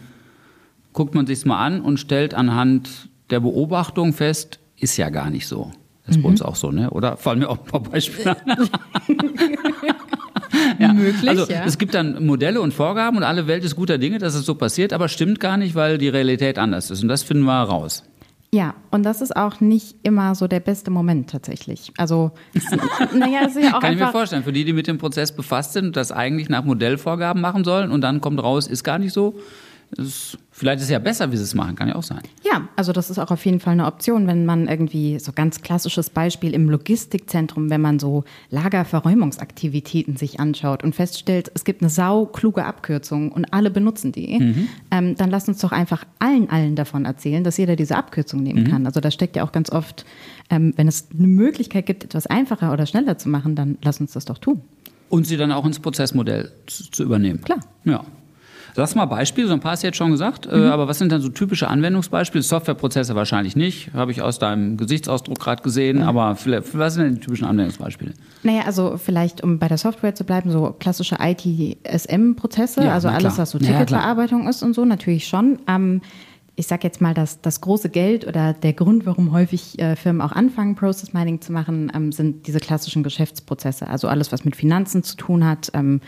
guckt 0.94 1.16
man 1.16 1.28
sich 1.28 1.46
mal 1.46 1.64
an 1.64 1.82
und 1.82 2.00
stellt 2.00 2.34
anhand 2.34 3.10
der 3.30 3.40
Beobachtung 3.40 4.14
fest, 4.14 4.60
ist 4.78 4.98
ja 4.98 5.10
gar 5.10 5.30
nicht 5.30 5.48
so. 5.48 5.72
Das 6.06 6.16
ist 6.16 6.18
mhm. 6.18 6.24
bei 6.24 6.30
uns 6.30 6.42
auch 6.42 6.56
so, 6.56 6.72
ne? 6.72 6.90
oder? 6.90 7.18
Fallen 7.18 7.40
mir 7.40 7.50
auch 7.50 7.60
ein 7.60 7.66
paar 7.66 7.82
Beispiele 7.82 8.36
an. 8.46 8.70
ja. 10.80 10.94
Möglich, 10.94 11.30
also 11.30 11.46
ja. 11.46 11.64
es 11.66 11.78
gibt 11.78 11.94
dann 11.94 12.26
Modelle 12.26 12.62
und 12.62 12.74
Vorgaben 12.74 13.18
und 13.18 13.24
alle 13.24 13.48
Welt 13.48 13.64
ist 13.64 13.76
guter 13.76 13.98
Dinge, 13.98 14.18
dass 14.18 14.34
es 14.34 14.46
so 14.46 14.56
passiert, 14.56 14.94
aber 14.94 15.10
stimmt 15.10 15.40
gar 15.40 15.58
nicht, 15.58 15.76
weil 15.76 15.98
die 15.98 16.10
Realität 16.10 16.58
anders 16.58 16.90
ist 16.92 17.04
und 17.04 17.08
das 17.08 17.24
finden 17.24 17.44
wir 17.44 17.64
raus. 17.64 18.04
Ja, 18.54 18.76
und 18.90 19.04
das 19.04 19.22
ist 19.22 19.34
auch 19.34 19.62
nicht 19.62 19.96
immer 20.04 20.36
so 20.36 20.46
der 20.48 20.60
beste 20.60 20.92
Moment 20.92 21.30
tatsächlich. 21.30 21.94
Also, 21.98 22.32
naja, 23.14 23.46
ist 23.48 23.58
ja 23.58 23.78
auch 23.78 23.80
Kann 23.80 23.94
ich 23.94 24.00
mir 24.00 24.12
vorstellen, 24.12 24.44
für 24.44 24.52
die, 24.52 24.66
die 24.66 24.74
mit 24.74 24.88
dem 24.88 24.98
Prozess 24.98 25.32
befasst 25.32 25.72
sind 25.72 25.86
und 25.86 25.96
das 25.96 26.12
eigentlich 26.12 26.50
nach 26.50 26.66
Modellvorgaben 26.66 27.42
machen 27.42 27.64
sollen 27.64 27.92
und 27.92 28.02
dann 28.02 28.20
kommt 28.20 28.44
raus, 28.44 28.68
ist 28.68 28.84
gar 28.84 29.00
nicht 29.00 29.14
so, 29.14 29.40
ist, 29.98 30.38
vielleicht 30.52 30.78
ist 30.78 30.86
es 30.86 30.90
ja 30.90 31.00
besser, 31.00 31.32
wie 31.32 31.38
sie 31.38 31.44
es 31.44 31.54
machen, 31.54 31.76
kann 31.76 31.88
ja 31.88 31.96
auch 31.96 32.04
sein. 32.04 32.22
Ja, 32.44 32.68
also 32.76 32.94
das 32.94 33.10
ist 33.10 33.20
auch 33.20 33.32
auf 33.32 33.46
jeden 33.46 33.60
Fall 33.60 33.74
eine 33.74 33.86
Option, 33.86 34.28
wenn 34.28 34.46
man 34.46 34.68
irgendwie 34.68 35.20
so 35.20 35.32
ganz 35.34 35.62
klassisches 35.62 36.10
Beispiel 36.10 36.54
im 36.54 36.70
Logistikzentrum, 36.70 37.70
wenn 37.70 37.82
man 37.82 38.00
so 38.00 38.24
Lagerverräumungsaktivitäten 38.50 40.18
sich 40.18 40.40
anschaut 40.40 40.84
und 40.84 40.96
feststellt, 40.96 41.52
es 41.54 41.64
gibt 41.64 41.82
eine 41.82 41.90
saukluge 41.90 42.66
Abkürzung 42.66 43.32
und 43.32 43.54
alle 43.54 43.72
benutzen 43.72 44.12
die, 44.12 44.40
mhm. 44.40 44.68
ähm, 44.92 45.16
dann 45.16 45.30
lass 45.30 45.48
uns 45.48 45.60
doch 45.60 45.72
einfach 45.72 46.06
allen, 46.20 46.50
allen 46.50 46.76
davon 46.76 47.06
erzählen, 47.06 47.44
dass 47.44 47.58
jeder 47.58 47.76
diese 47.76 47.96
Abkürzung 47.96 48.42
nehmen 48.44 48.64
mhm. 48.64 48.68
kann. 48.68 48.86
Also 48.86 49.02
da 49.02 49.12
steckt 49.12 49.36
ja 49.36 49.44
auch 49.44 49.52
ganz 49.52 49.72
oft, 49.72 50.06
ähm, 50.50 50.74
wenn 50.76 50.88
es 50.88 51.08
eine 51.18 51.28
Möglichkeit 51.28 51.86
gibt, 51.86 52.04
etwas 52.04 52.28
einfacher 52.28 52.72
oder 52.72 52.86
schneller 52.86 53.18
zu 53.18 53.30
machen, 53.30 53.56
dann 53.56 53.78
lass 53.82 54.00
uns 54.00 54.14
das 54.14 54.26
doch 54.26 54.38
tun. 54.38 54.62
Und 55.10 55.28
sie 55.28 55.36
dann 55.36 55.52
auch 55.52 55.66
ins 55.66 55.80
Prozessmodell 55.80 56.54
zu, 56.68 56.90
zu 56.90 57.04
übernehmen. 57.04 57.42
Klar. 57.42 57.60
Ja. 57.84 58.06
Sagst 58.76 58.96
mal 58.96 59.06
Beispiele, 59.06 59.48
so 59.48 59.54
ein 59.54 59.60
paar 59.60 59.74
hast 59.74 59.84
du 59.84 59.88
jetzt 59.88 59.98
schon 59.98 60.12
gesagt, 60.12 60.46
äh, 60.46 60.56
mhm. 60.56 60.72
aber 60.72 60.88
was 60.88 60.98
sind 61.00 61.12
dann 61.12 61.22
so 61.22 61.30
typische 61.30 61.68
Anwendungsbeispiele? 61.68 62.42
Softwareprozesse 62.42 63.16
wahrscheinlich 63.16 63.56
nicht, 63.56 63.94
habe 63.94 64.12
ich 64.12 64.22
aus 64.22 64.40
deinem 64.40 64.78
Gesichtsausdruck 64.78 65.40
gerade 65.40 65.64
gesehen, 65.64 66.00
ja. 66.00 66.08
aber 66.08 66.36
vielleicht, 66.36 66.78
was 66.78 66.94
sind 66.96 67.04
denn 67.04 67.16
die 67.16 67.22
typischen 67.22 67.48
Anwendungsbeispiele? 67.48 68.14
Naja, 68.44 68.64
also 68.66 68.98
vielleicht, 68.98 69.44
um 69.44 69.60
bei 69.60 69.68
der 69.68 69.78
Software 69.78 70.16
zu 70.16 70.24
bleiben, 70.24 70.52
so 70.52 70.76
klassische 70.80 71.18
IT-SM-Prozesse, 71.20 72.84
ja, 72.84 72.94
also 72.94 73.08
alles, 73.08 73.38
was 73.38 73.52
so 73.52 73.60
Ticketverarbeitung 73.60 74.44
ja, 74.44 74.50
ist 74.50 74.64
und 74.64 74.74
so, 74.74 74.86
natürlich 74.86 75.28
schon. 75.28 75.60
Ähm, 75.68 76.02
ich 76.56 76.68
sage 76.68 76.84
jetzt 76.84 77.02
mal, 77.02 77.14
dass 77.14 77.42
das 77.42 77.62
große 77.62 77.90
Geld 77.90 78.28
oder 78.28 78.54
der 78.54 78.74
Grund, 78.74 79.06
warum 79.06 79.32
häufig 79.32 79.80
äh, 79.80 79.96
Firmen 79.96 80.22
auch 80.22 80.34
anfangen, 80.34 80.76
Process 80.76 81.14
Mining 81.14 81.42
zu 81.42 81.52
machen, 81.52 81.92
ähm, 81.96 82.12
sind 82.12 82.46
diese 82.46 82.60
klassischen 82.60 83.04
Geschäftsprozesse. 83.04 83.88
Also 83.88 84.08
alles, 84.08 84.32
was 84.32 84.44
mit 84.44 84.56
Finanzen 84.56 85.02
zu 85.04 85.16
tun 85.16 85.46
hat, 85.46 85.72
ähm, 85.74 86.02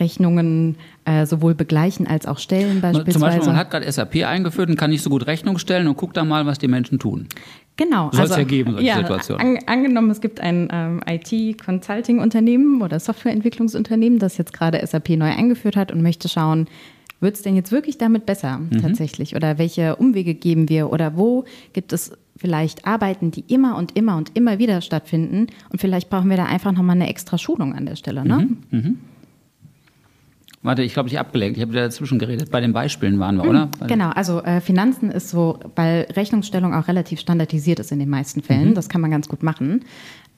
Rechnungen 0.00 0.76
äh, 1.04 1.26
sowohl 1.26 1.54
begleichen 1.54 2.06
als 2.06 2.26
auch 2.26 2.38
stellen 2.38 2.80
beispielsweise. 2.80 3.12
Zum 3.12 3.20
Beispiel, 3.20 3.46
man 3.46 3.56
hat 3.56 3.70
gerade 3.70 3.90
SAP 3.90 4.24
eingeführt 4.24 4.68
und 4.68 4.76
kann 4.76 4.90
nicht 4.90 5.02
so 5.02 5.10
gut 5.10 5.26
Rechnung 5.26 5.58
stellen 5.58 5.86
und 5.86 5.96
guckt 5.96 6.16
da 6.16 6.24
mal, 6.24 6.46
was 6.46 6.58
die 6.58 6.68
Menschen 6.68 6.98
tun. 6.98 7.28
Genau. 7.76 8.10
Soll 8.12 8.24
es 8.24 8.30
also, 8.30 8.42
ja 8.42 8.46
geben, 8.46 8.72
solche 8.72 8.86
ja, 8.86 8.96
Situationen. 8.96 9.58
An, 9.58 9.64
angenommen, 9.66 10.10
es 10.10 10.20
gibt 10.20 10.40
ein 10.40 10.68
ähm, 10.72 11.00
IT-Consulting-Unternehmen 11.06 12.82
oder 12.82 13.00
Softwareentwicklungsunternehmen, 13.00 14.18
das 14.18 14.38
jetzt 14.38 14.52
gerade 14.52 14.84
SAP 14.86 15.10
neu 15.10 15.30
eingeführt 15.30 15.76
hat 15.76 15.90
und 15.90 16.02
möchte 16.02 16.28
schauen, 16.28 16.68
wird 17.20 17.36
es 17.36 17.42
denn 17.42 17.56
jetzt 17.56 17.72
wirklich 17.72 17.98
damit 17.98 18.26
besser 18.26 18.58
mhm. 18.58 18.82
tatsächlich? 18.82 19.34
Oder 19.34 19.58
welche 19.58 19.96
Umwege 19.96 20.34
geben 20.34 20.68
wir? 20.68 20.92
Oder 20.92 21.16
wo 21.16 21.44
gibt 21.72 21.92
es 21.92 22.12
vielleicht 22.36 22.86
Arbeiten, 22.86 23.30
die 23.30 23.44
immer 23.48 23.76
und 23.76 23.96
immer 23.96 24.16
und 24.16 24.36
immer 24.36 24.58
wieder 24.58 24.80
stattfinden? 24.80 25.48
Und 25.70 25.80
vielleicht 25.80 26.10
brauchen 26.10 26.30
wir 26.30 26.36
da 26.36 26.44
einfach 26.44 26.72
nochmal 26.72 26.96
eine 26.96 27.08
extra 27.08 27.38
Schulung 27.38 27.74
an 27.74 27.86
der 27.86 27.96
Stelle. 27.96 28.24
Ne? 28.24 28.48
Mhm. 28.70 28.78
Mhm. 28.78 28.98
Warte, 30.64 30.82
ich 30.82 30.94
glaube, 30.94 31.10
ich 31.10 31.18
abgelenkt. 31.18 31.58
Ich 31.58 31.62
habe 31.62 31.74
dazwischen 31.74 32.18
geredet. 32.18 32.50
Bei 32.50 32.62
den 32.62 32.72
Beispielen 32.72 33.20
waren 33.20 33.36
wir, 33.36 33.46
oder? 33.46 33.66
Mhm, 33.66 33.86
genau, 33.86 34.08
also 34.08 34.42
äh, 34.42 34.62
Finanzen 34.62 35.10
ist 35.10 35.28
so, 35.28 35.60
weil 35.76 36.06
Rechnungsstellung 36.16 36.72
auch 36.72 36.88
relativ 36.88 37.20
standardisiert 37.20 37.80
ist 37.80 37.92
in 37.92 37.98
den 37.98 38.08
meisten 38.08 38.42
Fällen. 38.42 38.70
Mhm. 38.70 38.74
Das 38.74 38.88
kann 38.88 39.02
man 39.02 39.10
ganz 39.10 39.28
gut 39.28 39.42
machen. 39.42 39.84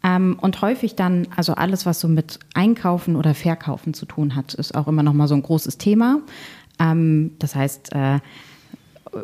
Ähm, 0.03 0.37
und 0.41 0.61
häufig 0.63 0.97
dann, 0.97 1.29
also 1.37 1.55
alles, 1.55 1.87
was 1.87 2.01
so 2.01 2.09
mit 2.09 2.41
Einkaufen 2.55 3.15
oder 3.15 3.35
Verkaufen 3.35 3.95
zu 3.95 4.05
tun 4.05 4.35
hat, 4.35 4.53
ist 4.55 4.75
auch 4.75 4.89
immer 4.89 5.05
noch 5.05 5.13
mal 5.13 5.29
so 5.29 5.37
ein 5.37 5.43
großes 5.43 5.79
Thema. 5.79 6.19
Ähm, 6.81 7.31
das 7.39 7.55
heißt, 7.55 7.93
äh, 7.95 8.19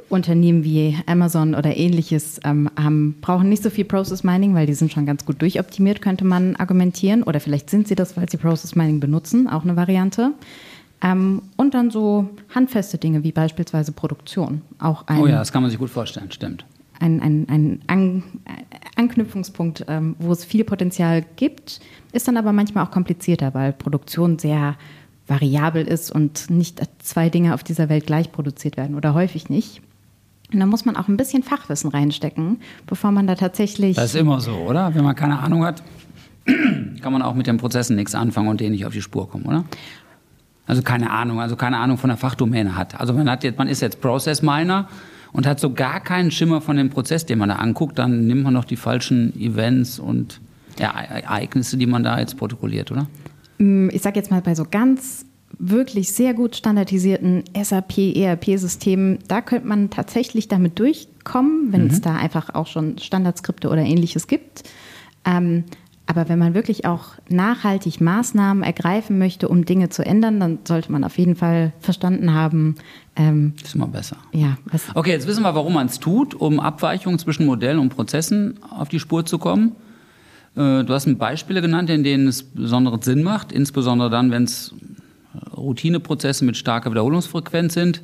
Unternehmen 0.09 0.63
wie 0.63 0.97
Amazon 1.07 1.57
oder 1.57 1.77
ähnliches 1.77 2.39
ähm, 2.45 2.71
haben, 2.79 3.17
brauchen 3.21 3.49
nicht 3.49 3.65
so 3.65 3.71
viel 3.71 3.85
Process 3.85 4.23
Mining, 4.23 4.55
weil 4.55 4.67
die 4.67 4.75
sind 4.75 4.93
schon 4.93 5.05
ganz 5.05 5.27
gut 5.27 5.43
durchoptimiert, 5.43 6.01
könnte 6.01 6.25
man 6.25 6.55
argumentieren. 6.55 7.25
Oder 7.25 7.41
vielleicht 7.41 7.71
sind 7.71 7.89
sie 7.89 7.97
das, 7.97 8.17
weil 8.17 8.31
sie 8.31 8.37
Process 8.37 8.77
Mining 8.77 9.01
benutzen, 9.01 9.49
auch 9.49 9.65
eine 9.65 9.75
Variante. 9.75 10.33
Ähm, 11.03 11.43
und 11.57 11.75
dann 11.75 11.91
so 11.91 12.29
handfeste 12.55 12.99
Dinge 12.99 13.25
wie 13.25 13.33
beispielsweise 13.33 13.93
Produktion. 13.93 14.63
Auch 14.79 15.07
ein, 15.09 15.21
oh 15.21 15.27
ja, 15.27 15.39
das 15.39 15.53
kann 15.53 15.63
man 15.63 15.71
sich 15.71 15.79
gut 15.79 15.91
vorstellen, 15.91 16.31
stimmt. 16.31 16.65
Ein, 17.01 17.21
ein, 17.21 17.49
ein 17.49 17.81
An 17.89 18.23
Anknüpfungspunkt, 18.95 19.87
ähm, 19.89 20.15
wo 20.19 20.31
es 20.31 20.45
viel 20.45 20.63
Potenzial 20.65 21.25
gibt, 21.37 21.81
ist 22.13 22.29
dann 22.29 22.37
aber 22.37 22.53
manchmal 22.53 22.85
auch 22.85 22.91
komplizierter, 22.91 23.55
weil 23.55 23.73
Produktion 23.73 24.39
sehr 24.39 24.77
variabel 25.27 25.87
ist 25.87 26.13
und 26.13 26.51
nicht 26.51 26.81
zwei 26.99 27.29
Dinge 27.29 27.55
auf 27.55 27.65
dieser 27.65 27.89
Welt 27.89 28.07
gleich 28.07 28.31
produziert 28.31 28.77
werden 28.77 28.95
oder 28.95 29.15
häufig 29.15 29.49
nicht. 29.49 29.81
Und 30.53 30.61
da 30.61 30.67
muss 30.67 30.85
man 30.85 30.97
auch 30.97 31.09
ein 31.09 31.17
bisschen 31.17 31.43
Fachwissen 31.43 31.91
reinstecken, 31.91 32.61
bevor 32.87 33.11
man 33.11 33.27
da 33.27 33.35
tatsächlich. 33.35 33.97
Das 33.97 34.15
ist 34.15 34.21
immer 34.21 34.41
so, 34.41 34.53
oder? 34.53 34.95
Wenn 34.95 35.03
man 35.03 35.17
keine 35.17 35.39
Ahnung 35.39 35.65
hat, 35.65 35.83
kann 37.01 37.13
man 37.13 37.23
auch 37.23 37.35
mit 37.35 37.47
den 37.47 37.57
Prozessen 37.57 37.97
nichts 37.97 38.15
anfangen 38.15 38.49
und 38.49 38.61
denen 38.61 38.73
nicht 38.73 38.85
auf 38.85 38.93
die 38.93 39.03
Spur 39.03 39.29
kommen, 39.29 39.47
oder? 39.47 39.65
Also 40.73 40.81
keine 40.81 41.11
Ahnung, 41.11 41.39
also 41.39 41.55
keine 41.55 41.77
Ahnung 41.77 41.99
von 41.99 42.09
der 42.09 42.17
Fachdomäne 42.17 42.75
hat. 42.77 42.99
Also 42.99 43.13
man, 43.13 43.29
hat 43.29 43.45
jetzt, 43.45 43.59
man 43.59 43.69
ist 43.69 43.83
jetzt 43.83 44.01
Process 44.01 44.41
Miner 44.41 44.89
und 45.31 45.47
hat 45.47 45.61
so 45.61 45.75
gar 45.75 46.01
keinen 46.01 46.31
Schimmer 46.31 46.63
von 46.63 46.79
dem 46.79 46.89
Prozess, 46.89 47.27
den 47.27 47.41
man 47.41 47.51
da 47.51 47.57
anguckt, 47.57 47.99
dann 47.99 48.27
nimmt 48.27 48.43
man 48.43 48.55
noch 48.55 48.65
die 48.65 48.77
falschen 48.77 49.39
Events 49.39 49.99
und 49.99 50.41
Ereignisse, 50.79 51.77
die 51.77 51.85
man 51.85 52.03
da 52.03 52.19
jetzt 52.19 52.39
protokolliert, 52.39 52.91
oder? 52.91 53.07
Mm, 53.59 53.91
ich 53.93 54.01
sage 54.01 54.19
jetzt 54.19 54.31
mal 54.31 54.41
bei 54.41 54.55
so 54.55 54.65
ganz 54.65 55.27
wirklich 55.59 56.11
sehr 56.11 56.33
gut 56.33 56.57
standardisierten 56.57 57.45
SAP, 57.55 57.99
ERP-Systemen, 58.17 59.19
da 59.29 59.43
könnte 59.43 59.69
man 59.69 59.91
tatsächlich 59.91 60.49
damit 60.49 60.79
durchkommen, 60.79 61.71
wenn 61.71 61.83
mhm. 61.83 61.91
es 61.91 62.01
da 62.01 62.17
einfach 62.17 62.55
auch 62.55 62.67
schon 62.67 62.97
Standardskripte 62.97 63.69
oder 63.69 63.83
ähnliches 63.83 64.27
gibt. 64.27 64.63
Ähm, 65.27 65.65
aber 66.13 66.29
wenn 66.29 66.39
man 66.39 66.53
wirklich 66.53 66.85
auch 66.85 67.15
nachhaltig 67.31 68.03
Maßnahmen 68.03 68.63
ergreifen 68.63 69.17
möchte, 69.17 69.49
um 69.49 69.65
Dinge 69.65 69.89
zu 69.89 70.05
ändern, 70.05 70.41
dann 70.41 70.59
sollte 70.69 70.93
man 70.93 71.05
auf 71.05 71.17
jeden 71.17 71.37
Fall 71.37 71.73
verstanden 71.81 72.35
haben. 72.35 72.75
Ähm, 73.17 73.55
das 73.57 73.69
ist 73.71 73.75
immer 73.77 73.87
besser. 73.87 74.19
Ja. 74.33 74.59
okay, 74.95 75.13
jetzt 75.13 75.27
wissen 75.27 75.43
wir, 75.43 75.55
warum 75.55 75.73
man 75.73 75.87
es 75.87 76.01
tut, 76.01 76.35
um 76.35 76.61
Abweichungen 76.61 77.19
zwischen 77.19 77.47
Modellen 77.47 77.79
und 77.79 77.89
Prozessen 77.89 78.59
auf 78.69 78.91
die 78.91 79.01
Spur 79.01 79.25
zu 79.25 79.39
kommen. 79.39 79.73
Äh, 80.55 80.85
du 80.85 80.89
hast 80.91 81.09
Beispiele 81.19 81.63
genannt, 81.63 81.89
in 81.89 82.05
denen 82.05 82.29
es 82.29 82.43
besonderen 82.43 83.01
Sinn 83.01 83.23
macht, 83.23 83.51
insbesondere 83.51 84.11
dann, 84.11 84.31
wenn 84.31 84.45
es 84.45 84.75
Routineprozesse 85.57 86.45
mit 86.45 86.59
starker 86.59 86.91
Wiederholungsfrequenz 86.91 87.73
sind. 87.73 88.03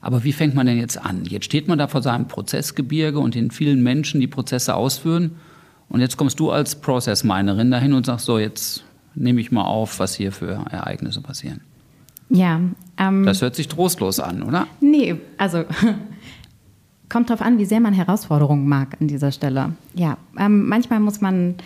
Aber 0.00 0.24
wie 0.24 0.32
fängt 0.32 0.54
man 0.54 0.64
denn 0.64 0.78
jetzt 0.78 0.96
an? 0.96 1.26
Jetzt 1.26 1.44
steht 1.44 1.68
man 1.68 1.76
da 1.76 1.88
vor 1.88 2.00
seinem 2.00 2.26
Prozessgebirge 2.26 3.18
und 3.18 3.34
den 3.34 3.50
vielen 3.50 3.82
Menschen, 3.82 4.22
die 4.22 4.28
Prozesse 4.28 4.74
ausführen 4.74 5.32
und 5.88 6.00
jetzt 6.00 6.16
kommst 6.16 6.40
du 6.40 6.50
als 6.50 6.74
Process 6.74 7.24
Minerin 7.24 7.70
dahin 7.70 7.92
und 7.92 8.06
sagst 8.06 8.26
so, 8.26 8.38
jetzt 8.38 8.84
nehme 9.14 9.40
ich 9.40 9.52
mal 9.52 9.64
auf, 9.64 9.98
was 9.98 10.14
hier 10.14 10.32
für 10.32 10.64
Ereignisse 10.70 11.20
passieren. 11.20 11.60
Ja. 12.30 12.60
Ähm, 12.96 13.24
das 13.24 13.42
hört 13.42 13.54
sich 13.54 13.68
trostlos 13.68 14.20
an, 14.20 14.42
oder? 14.42 14.66
Nee, 14.80 15.16
also 15.38 15.64
kommt 17.08 17.30
drauf 17.30 17.40
an, 17.40 17.58
wie 17.58 17.64
sehr 17.64 17.80
man 17.80 17.92
Herausforderungen 17.92 18.68
mag 18.68 18.96
an 19.00 19.08
dieser 19.08 19.30
Stelle. 19.30 19.72
Ja, 19.94 20.16
ähm, 20.38 20.66
manchmal 20.68 21.00
muss 21.00 21.20
man 21.20 21.56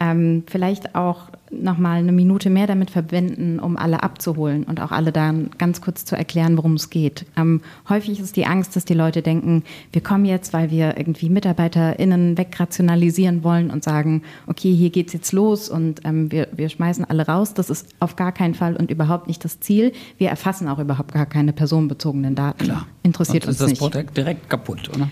ähm, 0.00 0.44
vielleicht 0.46 0.94
auch 0.94 1.28
nochmal 1.50 1.98
eine 1.98 2.12
Minute 2.12 2.48
mehr 2.48 2.66
damit 2.66 2.90
verwenden, 2.90 3.58
um 3.58 3.76
alle 3.76 4.02
abzuholen 4.02 4.64
und 4.64 4.80
auch 4.80 4.92
alle 4.92 5.12
dann 5.12 5.50
ganz 5.58 5.80
kurz 5.80 6.04
zu 6.04 6.16
erklären, 6.16 6.56
worum 6.56 6.74
es 6.74 6.90
geht. 6.90 7.26
Ähm, 7.36 7.60
häufig 7.88 8.20
ist 8.20 8.36
die 8.36 8.46
Angst, 8.46 8.76
dass 8.76 8.84
die 8.84 8.94
Leute 8.94 9.20
denken, 9.20 9.64
wir 9.92 10.00
kommen 10.00 10.24
jetzt, 10.24 10.52
weil 10.52 10.70
wir 10.70 10.96
irgendwie 10.96 11.28
MitarbeiterInnen 11.28 12.38
wegrationalisieren 12.38 13.42
wollen 13.42 13.70
und 13.70 13.82
sagen, 13.82 14.22
okay, 14.46 14.72
hier 14.72 14.90
geht's 14.90 15.12
jetzt 15.12 15.32
los 15.32 15.68
und 15.68 16.00
ähm, 16.04 16.30
wir, 16.30 16.48
wir 16.52 16.68
schmeißen 16.68 17.04
alle 17.04 17.26
raus. 17.26 17.52
Das 17.52 17.68
ist 17.68 17.88
auf 17.98 18.16
gar 18.16 18.32
keinen 18.32 18.54
Fall 18.54 18.76
und 18.76 18.90
überhaupt 18.90 19.26
nicht 19.26 19.44
das 19.44 19.60
Ziel. 19.60 19.92
Wir 20.18 20.28
erfassen 20.30 20.68
auch 20.68 20.78
überhaupt 20.78 21.12
gar 21.12 21.26
keine 21.26 21.52
personenbezogenen 21.52 22.34
Daten. 22.34 22.64
Klar. 22.64 22.86
Interessiert 23.02 23.44
Sonst 23.44 23.60
uns 23.60 23.72
ist 23.72 23.78
das 23.78 23.80
nicht. 23.80 23.92
Produkt 23.92 24.16
direkt 24.16 24.48
kaputt, 24.48 24.88
oder? 24.94 25.08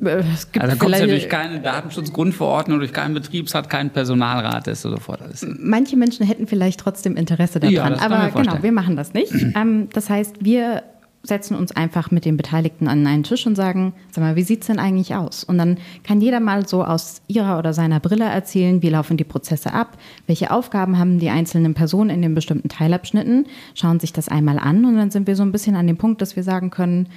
Es 0.00 0.50
gibt 0.50 0.64
Also 0.64 0.76
da 0.76 0.82
kommt 0.82 0.98
ja 0.98 1.06
durch 1.06 1.28
keine 1.28 1.60
Datenschutzgrundverordnung, 1.60 2.78
durch 2.78 2.92
keinen 2.92 3.14
Betriebsrat, 3.14 3.68
keinen 3.68 3.90
Personalrat, 3.90 4.66
das 4.66 4.78
ist 4.78 4.82
so 4.82 4.90
sofort 4.90 5.22
alles. 5.22 5.46
Manche 5.58 5.96
Menschen 5.96 6.26
hätten 6.26 6.46
vielleicht 6.46 6.80
trotzdem 6.80 7.16
Interesse 7.16 7.60
daran, 7.60 7.74
Ja, 7.74 7.90
das 7.90 8.00
kann 8.00 8.12
ich 8.12 8.16
aber 8.16 8.42
genau, 8.42 8.62
wir 8.62 8.72
machen 8.72 8.96
das 8.96 9.12
nicht. 9.12 9.32
ähm, 9.54 9.88
das 9.92 10.08
heißt, 10.08 10.36
wir 10.40 10.82
setzen 11.22 11.54
uns 11.54 11.72
einfach 11.72 12.10
mit 12.10 12.24
den 12.24 12.36
Beteiligten 12.36 12.88
an 12.88 13.06
einen 13.06 13.24
Tisch 13.24 13.46
und 13.46 13.54
sagen, 13.54 13.92
sag 14.10 14.24
mal, 14.24 14.36
wie 14.36 14.42
sieht's 14.42 14.68
denn 14.68 14.78
eigentlich 14.78 15.14
aus? 15.14 15.44
Und 15.44 15.58
dann 15.58 15.76
kann 16.02 16.20
jeder 16.20 16.40
mal 16.40 16.66
so 16.66 16.82
aus 16.82 17.20
ihrer 17.28 17.58
oder 17.58 17.74
seiner 17.74 18.00
Brille 18.00 18.24
erzählen, 18.24 18.80
wie 18.80 18.88
laufen 18.88 19.18
die 19.18 19.24
Prozesse 19.24 19.74
ab, 19.74 19.98
welche 20.26 20.50
Aufgaben 20.50 20.98
haben 20.98 21.18
die 21.18 21.28
einzelnen 21.28 21.74
Personen 21.74 22.08
in 22.08 22.22
den 22.22 22.34
bestimmten 22.34 22.70
Teilabschnitten, 22.70 23.46
schauen 23.74 24.00
sich 24.00 24.14
das 24.14 24.28
einmal 24.28 24.58
an 24.58 24.86
und 24.86 24.96
dann 24.96 25.10
sind 25.10 25.26
wir 25.26 25.36
so 25.36 25.42
ein 25.42 25.52
bisschen 25.52 25.76
an 25.76 25.86
dem 25.86 25.98
Punkt, 25.98 26.22
dass 26.22 26.36
wir 26.36 26.42
sagen 26.42 26.70
können, 26.70 27.08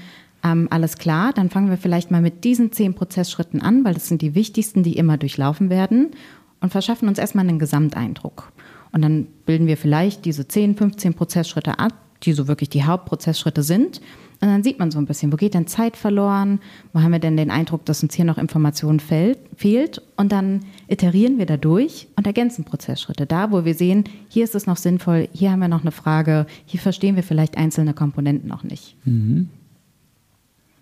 ähm, 0.43 0.67
alles 0.69 0.97
klar, 0.97 1.31
dann 1.33 1.49
fangen 1.49 1.69
wir 1.69 1.77
vielleicht 1.77 2.11
mal 2.11 2.21
mit 2.21 2.43
diesen 2.43 2.71
zehn 2.71 2.93
Prozessschritten 2.93 3.61
an, 3.61 3.85
weil 3.85 3.93
das 3.93 4.07
sind 4.07 4.21
die 4.21 4.35
wichtigsten, 4.35 4.83
die 4.83 4.97
immer 4.97 5.17
durchlaufen 5.17 5.69
werden 5.69 6.11
und 6.59 6.71
verschaffen 6.71 7.07
uns 7.07 7.17
erstmal 7.17 7.47
einen 7.47 7.59
Gesamteindruck. 7.59 8.51
Und 8.91 9.01
dann 9.01 9.27
bilden 9.45 9.67
wir 9.67 9.77
vielleicht 9.77 10.25
diese 10.25 10.47
10, 10.47 10.75
15 10.75 11.13
Prozessschritte 11.13 11.79
ab, 11.79 11.93
die 12.23 12.33
so 12.33 12.47
wirklich 12.47 12.69
die 12.69 12.83
Hauptprozessschritte 12.83 13.63
sind. 13.63 14.01
Und 14.39 14.49
dann 14.49 14.63
sieht 14.63 14.79
man 14.79 14.91
so 14.91 14.99
ein 14.99 15.05
bisschen, 15.05 15.31
wo 15.31 15.37
geht 15.37 15.53
denn 15.53 15.67
Zeit 15.67 15.97
verloren? 15.97 16.59
Wo 16.91 17.01
haben 17.01 17.11
wir 17.11 17.19
denn 17.19 17.37
den 17.37 17.49
Eindruck, 17.49 17.85
dass 17.85 18.03
uns 18.03 18.13
hier 18.13 18.25
noch 18.25 18.37
Information 18.37 18.99
fehlt? 18.99 20.01
Und 20.17 20.31
dann 20.31 20.61
iterieren 20.87 21.37
wir 21.37 21.45
da 21.45 21.57
durch 21.57 22.07
und 22.17 22.27
ergänzen 22.27 22.65
Prozessschritte. 22.65 23.25
Da, 23.25 23.51
wo 23.51 23.65
wir 23.65 23.73
sehen, 23.73 24.03
hier 24.29 24.43
ist 24.43 24.55
es 24.55 24.67
noch 24.67 24.77
sinnvoll, 24.77 25.29
hier 25.33 25.51
haben 25.51 25.59
wir 25.59 25.69
noch 25.69 25.81
eine 25.81 25.91
Frage, 25.91 26.45
hier 26.65 26.79
verstehen 26.79 27.15
wir 27.15 27.23
vielleicht 27.23 27.57
einzelne 27.57 27.93
Komponenten 27.93 28.49
noch 28.49 28.63
nicht. 28.63 28.95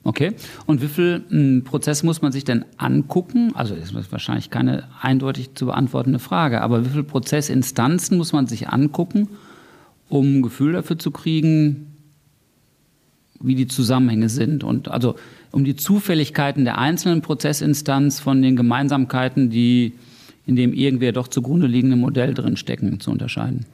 Okay. 0.03 0.34
Und 0.65 0.81
wie 0.81 0.88
viel 0.88 1.24
m, 1.29 1.63
Prozess 1.63 2.01
muss 2.01 2.22
man 2.22 2.31
sich 2.31 2.43
denn 2.43 2.65
angucken? 2.77 3.51
Also 3.53 3.75
ist 3.75 3.93
das 3.93 4.12
wahrscheinlich 4.12 4.50
keine 4.50 4.86
eindeutig 5.00 5.53
zu 5.53 5.67
beantwortende 5.67 6.20
Frage, 6.20 6.62
aber 6.62 6.86
wie 6.86 6.89
viele 6.89 7.03
Prozessinstanzen 7.03 8.17
muss 8.17 8.34
man 8.34 8.48
sich 8.48 8.70
angucken, 8.70 9.27
um 10.10 10.38
ein 10.38 10.41
Gefühl 10.41 10.74
dafür 10.74 10.98
zu 10.98 11.12
kriegen, 11.12 11.88
wie 13.39 13.55
die 13.55 13.67
Zusammenhänge 13.67 14.29
sind 14.29 14.63
und 14.63 14.89
also 14.89 15.15
um 15.51 15.63
die 15.65 15.75
Zufälligkeiten 15.75 16.63
der 16.63 16.77
einzelnen 16.77 17.22
Prozessinstanz 17.22 18.20
von 18.20 18.41
den 18.41 18.55
Gemeinsamkeiten, 18.55 19.50
die 19.50 19.93
in 20.46 20.55
dem 20.55 20.74
irgendwie 20.74 21.12
doch 21.12 21.27
zugrunde 21.27 21.67
liegenden 21.67 22.00
Modell 22.00 22.34
drin 22.34 22.58
stecken, 22.58 23.00
zu 23.00 23.12
unterscheiden. 23.12 23.65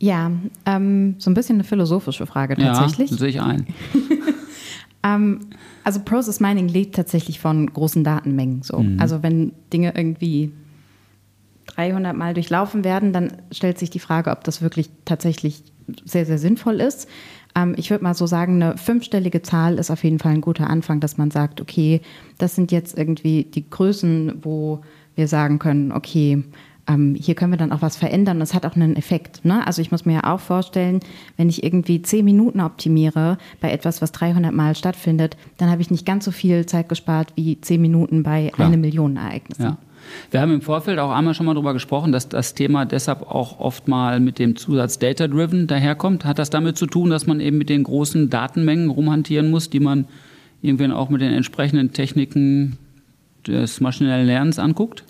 Ja, 0.00 0.30
ähm, 0.64 1.16
so 1.18 1.30
ein 1.30 1.34
bisschen 1.34 1.56
eine 1.56 1.64
philosophische 1.64 2.26
Frage 2.26 2.56
tatsächlich. 2.56 3.10
Ja, 3.10 3.16
sehe 3.16 3.28
ich 3.28 3.40
ein. 3.40 3.66
Ähm, 5.02 5.40
also 5.84 6.00
Process 6.00 6.40
Mining 6.40 6.68
lebt 6.68 6.96
tatsächlich 6.96 7.40
von 7.40 7.72
großen 7.72 8.04
Datenmengen. 8.04 8.62
So. 8.62 8.84
Also 8.98 9.22
wenn 9.22 9.52
Dinge 9.72 9.94
irgendwie 9.96 10.52
300 11.66 12.16
Mal 12.16 12.34
durchlaufen 12.34 12.84
werden, 12.84 13.12
dann 13.12 13.32
stellt 13.52 13.78
sich 13.78 13.90
die 13.90 14.00
Frage, 14.00 14.30
ob 14.30 14.44
das 14.44 14.62
wirklich 14.62 14.90
tatsächlich 15.04 15.62
sehr, 16.04 16.26
sehr 16.26 16.38
sinnvoll 16.38 16.80
ist. 16.80 17.08
Ähm, 17.54 17.74
ich 17.76 17.90
würde 17.90 18.04
mal 18.04 18.14
so 18.14 18.26
sagen, 18.26 18.62
eine 18.62 18.76
fünfstellige 18.76 19.42
Zahl 19.42 19.78
ist 19.78 19.90
auf 19.90 20.04
jeden 20.04 20.18
Fall 20.18 20.32
ein 20.32 20.40
guter 20.40 20.68
Anfang, 20.68 21.00
dass 21.00 21.16
man 21.16 21.30
sagt, 21.30 21.60
okay, 21.60 22.00
das 22.38 22.54
sind 22.54 22.72
jetzt 22.72 22.96
irgendwie 22.96 23.44
die 23.44 23.68
Größen, 23.68 24.40
wo 24.42 24.80
wir 25.14 25.28
sagen 25.28 25.58
können, 25.58 25.92
okay, 25.92 26.44
ähm, 26.88 27.14
hier 27.14 27.34
können 27.34 27.52
wir 27.52 27.58
dann 27.58 27.72
auch 27.72 27.82
was 27.82 27.96
verändern. 27.96 28.40
Das 28.40 28.54
hat 28.54 28.64
auch 28.64 28.74
einen 28.74 28.96
Effekt. 28.96 29.44
Ne? 29.44 29.64
Also 29.66 29.82
ich 29.82 29.90
muss 29.90 30.06
mir 30.06 30.14
ja 30.14 30.34
auch 30.34 30.40
vorstellen, 30.40 31.00
wenn 31.36 31.48
ich 31.48 31.62
irgendwie 31.62 32.02
zehn 32.02 32.24
Minuten 32.24 32.60
optimiere 32.60 33.38
bei 33.60 33.70
etwas, 33.70 34.00
was 34.00 34.10
300 34.12 34.52
Mal 34.52 34.74
stattfindet, 34.74 35.36
dann 35.58 35.70
habe 35.70 35.82
ich 35.82 35.90
nicht 35.90 36.06
ganz 36.06 36.24
so 36.24 36.30
viel 36.30 36.66
Zeit 36.66 36.88
gespart 36.88 37.32
wie 37.36 37.60
zehn 37.60 37.80
Minuten 37.80 38.22
bei 38.22 38.50
Klar. 38.52 38.68
eine 38.68 38.78
Million 38.78 39.16
Ereignissen. 39.16 39.62
Ja. 39.62 39.76
Wir 40.30 40.40
haben 40.40 40.52
im 40.52 40.62
Vorfeld 40.62 40.98
auch 40.98 41.10
einmal 41.10 41.34
schon 41.34 41.44
mal 41.44 41.52
darüber 41.52 41.74
gesprochen, 41.74 42.12
dass 42.12 42.30
das 42.30 42.54
Thema 42.54 42.86
deshalb 42.86 43.22
auch 43.22 43.60
oft 43.60 43.88
mal 43.88 44.20
mit 44.20 44.38
dem 44.38 44.56
Zusatz 44.56 44.98
Data-Driven 44.98 45.66
daherkommt. 45.66 46.24
Hat 46.24 46.38
das 46.38 46.48
damit 46.48 46.78
zu 46.78 46.86
tun, 46.86 47.10
dass 47.10 47.26
man 47.26 47.40
eben 47.40 47.58
mit 47.58 47.68
den 47.68 47.82
großen 47.82 48.30
Datenmengen 48.30 48.88
rumhantieren 48.88 49.50
muss, 49.50 49.68
die 49.68 49.80
man 49.80 50.06
irgendwann 50.62 50.92
auch 50.92 51.10
mit 51.10 51.20
den 51.20 51.32
entsprechenden 51.32 51.92
Techniken 51.92 52.78
des 53.46 53.80
maschinellen 53.80 54.26
Lernens 54.26 54.58
anguckt? 54.58 55.04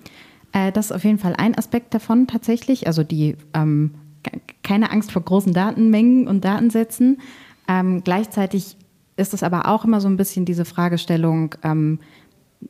Äh, 0.53 0.73
das 0.73 0.87
ist 0.87 0.93
auf 0.93 1.05
jeden 1.05 1.19
Fall 1.19 1.35
ein 1.37 1.57
Aspekt 1.57 1.95
davon 1.95 2.27
tatsächlich. 2.27 2.87
Also 2.87 3.03
die 3.03 3.37
ähm, 3.55 3.93
ke- 4.23 4.41
keine 4.63 4.91
Angst 4.91 5.13
vor 5.13 5.23
großen 5.23 5.53
Datenmengen 5.53 6.27
und 6.29 6.45
Datensätzen. 6.45 7.19
Ähm, 7.69 8.03
gleichzeitig 8.05 8.77
ist 9.17 9.35
es 9.35 9.43
aber 9.43 9.67
auch 9.67 9.85
immer 9.85 10.01
so 10.01 10.09
ein 10.09 10.17
bisschen 10.17 10.45
diese 10.45 10.65
Fragestellung, 10.65 11.55
ähm, 11.63 11.99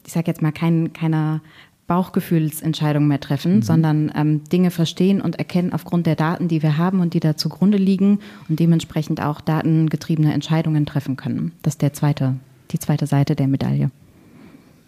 ich 0.04 0.12
sage 0.12 0.26
jetzt 0.26 0.42
mal, 0.42 0.52
kein, 0.52 0.92
keine 0.92 1.40
Bauchgefühlsentscheidung 1.86 3.06
mehr 3.08 3.20
treffen, 3.20 3.62
sondern 3.62 4.12
ähm, 4.14 4.44
Dinge 4.44 4.70
verstehen 4.70 5.22
und 5.22 5.38
erkennen 5.38 5.72
aufgrund 5.72 6.06
der 6.06 6.16
Daten, 6.16 6.46
die 6.46 6.62
wir 6.62 6.76
haben 6.76 7.00
und 7.00 7.14
die 7.14 7.20
da 7.20 7.36
zugrunde 7.36 7.78
liegen 7.78 8.18
und 8.48 8.60
dementsprechend 8.60 9.22
auch 9.22 9.40
datengetriebene 9.40 10.34
Entscheidungen 10.34 10.84
treffen 10.84 11.16
können. 11.16 11.52
Das 11.62 11.74
ist 11.74 11.82
der 11.82 11.94
zweite, 11.94 12.36
die 12.72 12.78
zweite 12.78 13.06
Seite 13.06 13.36
der 13.36 13.48
Medaille. 13.48 13.90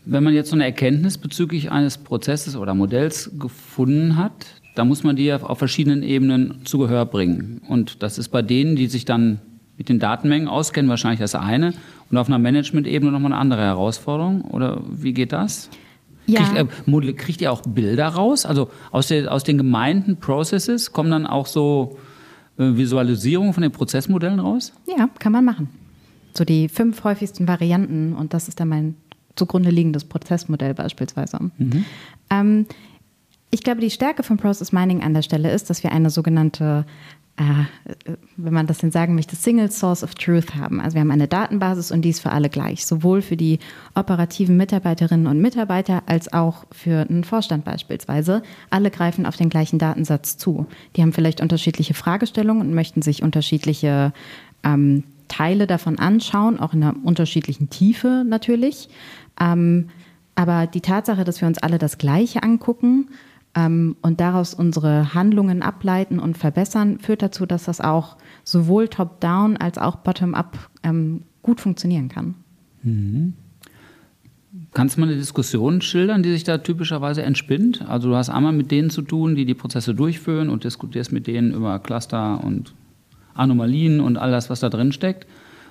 Wenn 0.04 0.24
man 0.24 0.34
jetzt 0.34 0.50
so 0.50 0.56
eine 0.56 0.64
Erkenntnis 0.64 1.18
bezüglich 1.18 1.70
eines 1.70 1.98
Prozesses 1.98 2.56
oder 2.56 2.74
Modells 2.74 3.30
gefunden 3.38 4.16
hat, 4.16 4.46
dann 4.74 4.88
muss 4.88 5.04
man 5.04 5.16
die 5.16 5.24
ja 5.24 5.42
auf 5.42 5.58
verschiedenen 5.58 6.02
Ebenen 6.02 6.64
zu 6.64 6.78
Gehör 6.78 7.04
bringen. 7.04 7.60
Und 7.68 8.02
das 8.02 8.18
ist 8.18 8.28
bei 8.28 8.42
denen, 8.42 8.76
die 8.76 8.86
sich 8.86 9.04
dann 9.04 9.40
mit 9.76 9.88
den 9.88 9.98
Datenmengen 9.98 10.48
auskennen, 10.48 10.88
wahrscheinlich 10.88 11.20
das 11.20 11.34
eine. 11.34 11.72
Und 12.10 12.16
auf 12.16 12.28
einer 12.28 12.38
Management-Ebene 12.38 13.10
nochmal 13.12 13.32
eine 13.32 13.40
andere 13.40 13.62
Herausforderung. 13.62 14.42
Oder 14.42 14.82
wie 14.90 15.12
geht 15.12 15.32
das? 15.32 15.70
Ja. 16.26 16.42
Kriegt, 16.42 16.88
äh, 16.88 17.12
kriegt 17.14 17.40
ihr 17.40 17.52
auch 17.52 17.62
Bilder 17.62 18.08
raus? 18.08 18.46
Also 18.46 18.70
aus, 18.90 19.08
der, 19.08 19.32
aus 19.32 19.44
den 19.44 19.58
gemeinten 19.58 20.18
Processes 20.18 20.92
kommen 20.92 21.10
dann 21.10 21.26
auch 21.26 21.46
so 21.46 21.98
äh, 22.58 22.76
Visualisierungen 22.76 23.52
von 23.52 23.62
den 23.62 23.72
Prozessmodellen 23.72 24.38
raus? 24.38 24.72
Ja, 24.86 25.08
kann 25.18 25.32
man 25.32 25.44
machen. 25.44 25.68
So 26.34 26.44
die 26.44 26.68
fünf 26.68 27.02
häufigsten 27.02 27.48
Varianten 27.48 28.12
und 28.12 28.34
das 28.34 28.48
ist 28.48 28.60
dann 28.60 28.68
mein 28.68 28.94
zugrunde 29.36 29.70
liegendes 29.70 30.04
Prozessmodell 30.04 30.74
beispielsweise. 30.74 31.38
Ähm, 32.30 32.66
ich 33.50 33.62
glaube, 33.62 33.80
die 33.80 33.90
Stärke 33.90 34.22
von 34.22 34.36
Process 34.36 34.72
Mining 34.72 35.02
an 35.02 35.14
der 35.14 35.22
Stelle 35.22 35.50
ist, 35.50 35.70
dass 35.70 35.82
wir 35.82 35.90
eine 35.90 36.10
sogenannte, 36.10 36.84
äh, 37.36 38.14
wenn 38.36 38.52
man 38.52 38.68
das 38.68 38.78
denn 38.78 38.92
sagen 38.92 39.16
möchte, 39.16 39.34
Single 39.34 39.70
Source 39.72 40.04
of 40.04 40.14
Truth 40.14 40.54
haben. 40.54 40.80
Also 40.80 40.94
wir 40.94 41.00
haben 41.00 41.10
eine 41.10 41.26
Datenbasis 41.26 41.90
und 41.90 42.02
die 42.02 42.10
ist 42.10 42.20
für 42.20 42.30
alle 42.30 42.48
gleich, 42.48 42.86
sowohl 42.86 43.22
für 43.22 43.36
die 43.36 43.58
operativen 43.96 44.56
Mitarbeiterinnen 44.56 45.26
und 45.26 45.40
Mitarbeiter 45.40 46.04
als 46.06 46.32
auch 46.32 46.64
für 46.70 47.06
einen 47.08 47.24
Vorstand 47.24 47.64
beispielsweise. 47.64 48.42
Alle 48.70 48.90
greifen 48.92 49.26
auf 49.26 49.36
den 49.36 49.48
gleichen 49.48 49.80
Datensatz 49.80 50.36
zu. 50.36 50.66
Die 50.94 51.02
haben 51.02 51.12
vielleicht 51.12 51.40
unterschiedliche 51.40 51.94
Fragestellungen 51.94 52.68
und 52.68 52.74
möchten 52.74 53.02
sich 53.02 53.22
unterschiedliche 53.22 54.12
ähm, 54.62 55.02
Teile 55.30 55.66
davon 55.66 55.98
anschauen, 55.98 56.60
auch 56.60 56.74
in 56.74 56.82
einer 56.82 56.94
unterschiedlichen 57.02 57.70
Tiefe 57.70 58.24
natürlich. 58.26 58.88
Ähm, 59.40 59.86
aber 60.34 60.66
die 60.66 60.80
Tatsache, 60.80 61.24
dass 61.24 61.40
wir 61.40 61.48
uns 61.48 61.58
alle 61.58 61.78
das 61.78 61.96
Gleiche 61.96 62.42
angucken 62.42 63.08
ähm, 63.54 63.96
und 64.02 64.20
daraus 64.20 64.54
unsere 64.54 65.14
Handlungen 65.14 65.62
ableiten 65.62 66.18
und 66.18 66.36
verbessern, 66.36 66.98
führt 66.98 67.22
dazu, 67.22 67.46
dass 67.46 67.64
das 67.64 67.80
auch 67.80 68.16
sowohl 68.44 68.88
top-down 68.88 69.56
als 69.56 69.78
auch 69.78 69.96
bottom-up 69.96 70.70
ähm, 70.82 71.22
gut 71.42 71.60
funktionieren 71.60 72.08
kann. 72.08 72.34
Kannst 74.72 74.96
du 74.96 75.00
mal 75.00 75.08
eine 75.08 75.16
Diskussion 75.16 75.80
schildern, 75.80 76.22
die 76.22 76.32
sich 76.32 76.44
da 76.44 76.58
typischerweise 76.58 77.22
entspinnt? 77.22 77.88
Also 77.88 78.08
du 78.08 78.16
hast 78.16 78.30
einmal 78.30 78.52
mit 78.52 78.70
denen 78.70 78.90
zu 78.90 79.02
tun, 79.02 79.36
die 79.36 79.44
die 79.44 79.54
Prozesse 79.54 79.94
durchführen 79.94 80.48
und 80.48 80.64
diskutierst 80.64 81.12
mit 81.12 81.26
denen 81.26 81.52
über 81.52 81.78
Cluster 81.78 82.42
und 82.42 82.74
Anomalien 83.40 84.00
und 84.00 84.16
all 84.16 84.30
das, 84.30 84.50
was 84.50 84.60
da 84.60 84.68
drin 84.68 84.92
steckt. 84.92 85.26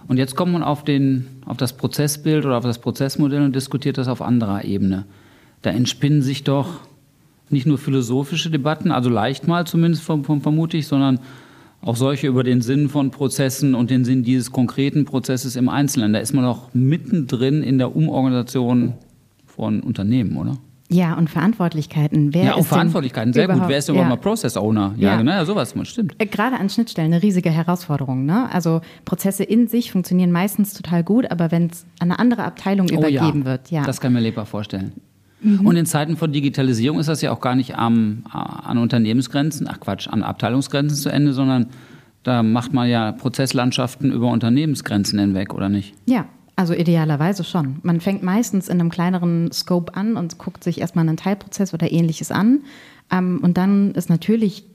Und 0.07 0.17
jetzt 0.17 0.35
kommt 0.35 0.51
man 0.53 0.63
auf, 0.63 0.83
den, 0.83 1.27
auf 1.45 1.57
das 1.57 1.73
Prozessbild 1.73 2.45
oder 2.45 2.57
auf 2.57 2.63
das 2.63 2.79
Prozessmodell 2.79 3.43
und 3.43 3.55
diskutiert 3.55 3.97
das 3.97 4.07
auf 4.07 4.21
anderer 4.21 4.63
Ebene. 4.65 5.05
Da 5.61 5.71
entspinnen 5.71 6.21
sich 6.21 6.43
doch 6.43 6.79
nicht 7.49 7.65
nur 7.65 7.77
philosophische 7.77 8.49
Debatten, 8.49 8.91
also 8.91 9.09
leicht 9.09 9.47
mal 9.47 9.65
zumindest 9.65 10.03
vom, 10.03 10.23
vom, 10.23 10.41
vermute 10.41 10.77
ich, 10.77 10.87
sondern 10.87 11.19
auch 11.81 11.95
solche 11.95 12.27
über 12.27 12.43
den 12.43 12.61
Sinn 12.61 12.89
von 12.89 13.11
Prozessen 13.11 13.73
und 13.73 13.89
den 13.89 14.05
Sinn 14.05 14.23
dieses 14.23 14.51
konkreten 14.51 15.05
Prozesses 15.05 15.55
im 15.55 15.69
Einzelnen. 15.69 16.13
Da 16.13 16.19
ist 16.19 16.33
man 16.33 16.43
doch 16.43 16.73
mittendrin 16.73 17.63
in 17.63 17.77
der 17.77 17.95
Umorganisation 17.95 18.93
von 19.45 19.81
Unternehmen, 19.81 20.37
oder? 20.37 20.57
Ja, 20.91 21.13
und 21.13 21.29
Verantwortlichkeiten. 21.29 22.33
Wer 22.33 22.43
ja, 22.43 22.55
auch 22.55 22.65
Verantwortlichkeiten, 22.65 23.31
sehr 23.31 23.47
gut. 23.47 23.61
Wer 23.67 23.77
ist 23.77 23.89
überhaupt 23.89 24.05
ja. 24.05 24.09
mal 24.09 24.21
Process 24.21 24.57
Owner? 24.57 24.95
Ja, 24.97 25.11
ja. 25.11 25.17
Genau, 25.17 25.31
ja, 25.31 25.45
sowas, 25.45 25.75
stimmt. 25.83 26.15
Äh, 26.17 26.25
gerade 26.25 26.57
an 26.57 26.67
Schnittstellen 26.67 27.13
eine 27.13 27.21
riesige 27.21 27.51
Herausforderung. 27.51 28.25
Ne? 28.25 28.51
Also 28.51 28.81
Prozesse 29.05 29.43
in 29.43 29.67
sich 29.67 29.91
funktionieren 29.91 30.31
meistens 30.31 30.73
total 30.73 31.03
gut, 31.03 31.29
aber 31.29 31.51
wenn 31.51 31.67
es 31.67 31.85
an 31.99 32.09
eine 32.09 32.19
andere 32.19 32.43
Abteilung 32.43 32.87
oh, 32.89 32.95
übergeben 32.95 33.41
ja. 33.41 33.45
wird, 33.45 33.69
ja. 33.69 33.83
Das 33.85 34.01
kann 34.01 34.13
mir 34.13 34.19
lebbar 34.19 34.47
vorstellen. 34.47 34.93
Mhm. 35.41 35.65
Und 35.65 35.75
in 35.75 35.85
Zeiten 35.85 36.17
von 36.17 36.31
Digitalisierung 36.31 36.99
ist 36.99 37.07
das 37.07 37.21
ja 37.21 37.31
auch 37.31 37.39
gar 37.39 37.55
nicht 37.55 37.77
am, 37.77 38.23
an 38.31 38.79
Unternehmensgrenzen, 38.79 39.67
ach 39.69 39.79
Quatsch, 39.79 40.07
an 40.07 40.23
Abteilungsgrenzen 40.23 40.97
zu 40.97 41.09
Ende, 41.09 41.33
sondern 41.33 41.67
da 42.23 42.41
macht 42.43 42.73
man 42.73 42.89
ja 42.89 43.11
Prozesslandschaften 43.11 44.11
über 44.11 44.29
Unternehmensgrenzen 44.29 45.19
hinweg, 45.19 45.53
oder 45.53 45.69
nicht? 45.69 45.93
Ja, 46.05 46.25
also 46.59 46.73
idealerweise 46.73 47.45
schon. 47.45 47.77
Man 47.83 48.01
fängt 48.01 48.21
meistens 48.21 48.67
in 48.67 48.81
einem 48.81 48.89
kleineren 48.89 49.49
Scope 49.53 49.95
an 49.95 50.17
und 50.17 50.37
guckt 50.39 50.61
sich 50.61 50.81
erstmal 50.81 51.07
einen 51.07 51.15
Teilprozess 51.15 51.73
oder 51.73 51.89
ähnliches 51.89 52.31
an. 52.31 52.63
Ähm, 53.09 53.39
und 53.41 53.57
dann 53.57 53.91
ist 53.91 54.09
natürlich 54.09 54.65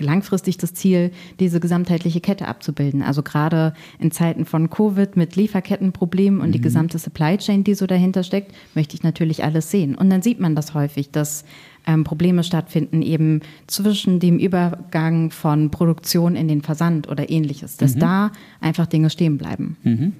langfristig 0.00 0.56
das 0.56 0.72
Ziel, 0.72 1.10
diese 1.40 1.60
gesamtheitliche 1.60 2.22
Kette 2.22 2.48
abzubilden. 2.48 3.02
Also 3.02 3.22
gerade 3.22 3.74
in 3.98 4.12
Zeiten 4.12 4.46
von 4.46 4.70
Covid 4.70 5.14
mit 5.14 5.36
Lieferkettenproblemen 5.36 6.40
und 6.40 6.48
mhm. 6.48 6.52
die 6.52 6.62
gesamte 6.62 6.98
Supply 6.98 7.36
Chain, 7.36 7.64
die 7.64 7.74
so 7.74 7.86
dahinter 7.86 8.22
steckt, 8.22 8.54
möchte 8.74 8.96
ich 8.96 9.02
natürlich 9.02 9.44
alles 9.44 9.70
sehen. 9.70 9.96
Und 9.96 10.08
dann 10.08 10.22
sieht 10.22 10.40
man 10.40 10.54
das 10.54 10.72
häufig, 10.72 11.10
dass 11.10 11.44
ähm, 11.86 12.04
Probleme 12.04 12.42
stattfinden, 12.42 13.02
eben 13.02 13.42
zwischen 13.66 14.20
dem 14.20 14.38
Übergang 14.38 15.30
von 15.30 15.70
Produktion 15.70 16.34
in 16.34 16.48
den 16.48 16.62
Versand 16.62 17.10
oder 17.10 17.28
ähnliches, 17.28 17.76
dass 17.76 17.94
mhm. 17.94 18.00
da 18.00 18.32
einfach 18.62 18.86
Dinge 18.86 19.10
stehen 19.10 19.36
bleiben. 19.36 19.76
Mhm. 19.82 20.14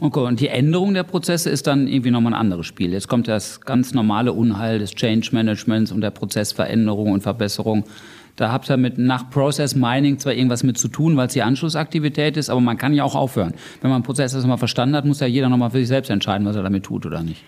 Okay, 0.00 0.20
und 0.20 0.40
die 0.40 0.48
Änderung 0.48 0.94
der 0.94 1.04
Prozesse 1.04 1.48
ist 1.48 1.66
dann 1.66 1.88
irgendwie 1.88 2.10
nochmal 2.10 2.34
ein 2.34 2.40
anderes 2.40 2.66
Spiel. 2.66 2.92
Jetzt 2.92 3.08
kommt 3.08 3.28
das 3.28 3.60
ganz 3.62 3.94
normale 3.94 4.32
Unheil 4.32 4.78
des 4.78 4.94
Change 4.94 5.30
Managements 5.32 5.90
und 5.90 6.00
der 6.02 6.10
Prozessveränderung 6.10 7.12
und 7.12 7.22
Verbesserung. 7.22 7.84
Da 8.36 8.52
habt 8.52 8.68
ihr 8.68 8.76
mit 8.76 8.98
nach 8.98 9.30
Process 9.30 9.74
Mining 9.74 10.18
zwar 10.18 10.34
irgendwas 10.34 10.62
mit 10.62 10.76
zu 10.76 10.88
tun, 10.88 11.16
weil 11.16 11.28
es 11.28 11.32
die 11.32 11.42
Anschlussaktivität 11.42 12.36
ist, 12.36 12.50
aber 12.50 12.60
man 12.60 12.76
kann 12.76 12.92
ja 12.92 13.02
auch 13.02 13.14
aufhören. 13.14 13.54
Wenn 13.80 13.90
man 13.90 13.96
einen 13.96 14.04
Prozess 14.04 14.34
erstmal 14.34 14.58
verstanden 14.58 14.94
hat, 14.94 15.06
muss 15.06 15.20
ja 15.20 15.26
jeder 15.26 15.48
nochmal 15.48 15.70
für 15.70 15.78
sich 15.78 15.88
selbst 15.88 16.10
entscheiden, 16.10 16.46
was 16.46 16.54
er 16.54 16.62
damit 16.62 16.84
tut 16.84 17.06
oder 17.06 17.22
nicht. 17.22 17.42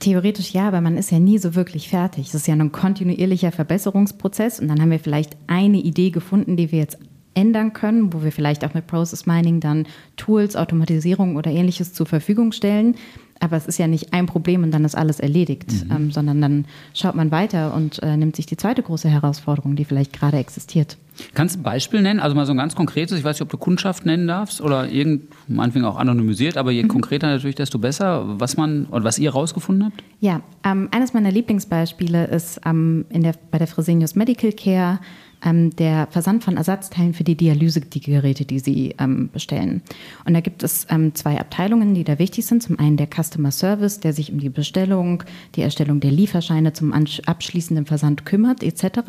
Theoretisch 0.00 0.52
ja, 0.52 0.68
aber 0.68 0.80
man 0.80 0.96
ist 0.96 1.10
ja 1.10 1.20
nie 1.20 1.38
so 1.38 1.54
wirklich 1.54 1.88
fertig. 1.88 2.28
Es 2.28 2.34
ist 2.34 2.46
ja 2.48 2.54
ein 2.54 2.72
kontinuierlicher 2.72 3.52
Verbesserungsprozess 3.52 4.60
und 4.60 4.68
dann 4.68 4.80
haben 4.80 4.90
wir 4.90 5.00
vielleicht 5.00 5.36
eine 5.46 5.78
Idee 5.78 6.10
gefunden, 6.10 6.56
die 6.56 6.70
wir 6.72 6.80
jetzt 6.80 6.98
ändern 7.38 7.72
können, 7.72 8.12
wo 8.12 8.24
wir 8.24 8.32
vielleicht 8.32 8.64
auch 8.64 8.74
mit 8.74 8.88
Process 8.88 9.24
Mining 9.24 9.60
dann 9.60 9.86
Tools, 10.16 10.56
Automatisierung 10.56 11.36
oder 11.36 11.52
ähnliches 11.52 11.92
zur 11.92 12.06
Verfügung 12.06 12.50
stellen. 12.50 12.96
Aber 13.40 13.56
es 13.56 13.68
ist 13.68 13.78
ja 13.78 13.86
nicht 13.86 14.12
ein 14.12 14.26
Problem 14.26 14.64
und 14.64 14.72
dann 14.72 14.84
ist 14.84 14.96
alles 14.96 15.20
erledigt, 15.20 15.70
mhm. 15.70 15.92
ähm, 15.94 16.10
sondern 16.10 16.40
dann 16.40 16.64
schaut 16.92 17.14
man 17.14 17.30
weiter 17.30 17.72
und 17.72 18.02
äh, 18.02 18.16
nimmt 18.16 18.34
sich 18.34 18.46
die 18.46 18.56
zweite 18.56 18.82
große 18.82 19.08
Herausforderung, 19.08 19.76
die 19.76 19.84
vielleicht 19.84 20.12
gerade 20.12 20.38
existiert. 20.38 20.96
Kannst 21.34 21.54
du 21.54 21.60
ein 21.60 21.62
Beispiel 21.62 22.02
nennen? 22.02 22.18
Also 22.18 22.34
mal 22.34 22.46
so 22.46 22.52
ein 22.52 22.56
ganz 22.56 22.74
konkretes, 22.74 23.16
ich 23.16 23.22
weiß 23.22 23.36
nicht, 23.36 23.42
ob 23.42 23.50
du 23.50 23.56
Kundschaft 23.56 24.04
nennen 24.04 24.26
darfst 24.26 24.60
oder 24.60 24.88
irgend, 24.88 25.22
meinetwegen 25.46 25.84
auch 25.84 25.98
anonymisiert, 25.98 26.56
aber 26.56 26.72
je 26.72 26.82
mhm. 26.82 26.88
konkreter 26.88 27.28
natürlich, 27.28 27.54
desto 27.54 27.78
besser, 27.78 28.24
was 28.40 28.56
man 28.56 28.86
oder 28.86 29.04
was 29.04 29.20
ihr 29.20 29.30
rausgefunden 29.30 29.84
habt? 29.84 30.02
Ja, 30.18 30.40
ähm, 30.64 30.88
eines 30.90 31.14
meiner 31.14 31.30
Lieblingsbeispiele 31.30 32.26
ist 32.26 32.60
ähm, 32.66 33.04
in 33.08 33.22
der, 33.22 33.34
bei 33.52 33.58
der 33.58 33.68
Fresenius 33.68 34.16
Medical 34.16 34.50
Care 34.50 34.98
ähm, 35.44 35.74
der 35.76 36.06
Versand 36.10 36.44
von 36.44 36.56
Ersatzteilen 36.56 37.14
für 37.14 37.24
die 37.24 37.36
Dialysegeräte, 37.36 38.44
die 38.44 38.58
sie 38.58 38.94
ähm, 38.98 39.30
bestellen. 39.32 39.82
Und 40.24 40.34
da 40.34 40.40
gibt 40.40 40.62
es 40.62 40.86
ähm, 40.90 41.14
zwei 41.14 41.38
Abteilungen, 41.38 41.94
die 41.94 42.04
da 42.04 42.18
wichtig 42.18 42.46
sind. 42.46 42.62
Zum 42.62 42.78
einen 42.78 42.96
der 42.96 43.08
Customer 43.08 43.50
Service, 43.50 44.00
der 44.00 44.12
sich 44.12 44.32
um 44.32 44.40
die 44.40 44.48
Bestellung, 44.48 45.22
die 45.54 45.62
Erstellung 45.62 46.00
der 46.00 46.10
Lieferscheine 46.10 46.72
zum 46.72 46.92
abschließenden 46.92 47.86
Versand 47.86 48.24
kümmert, 48.24 48.62
etc. 48.62 49.00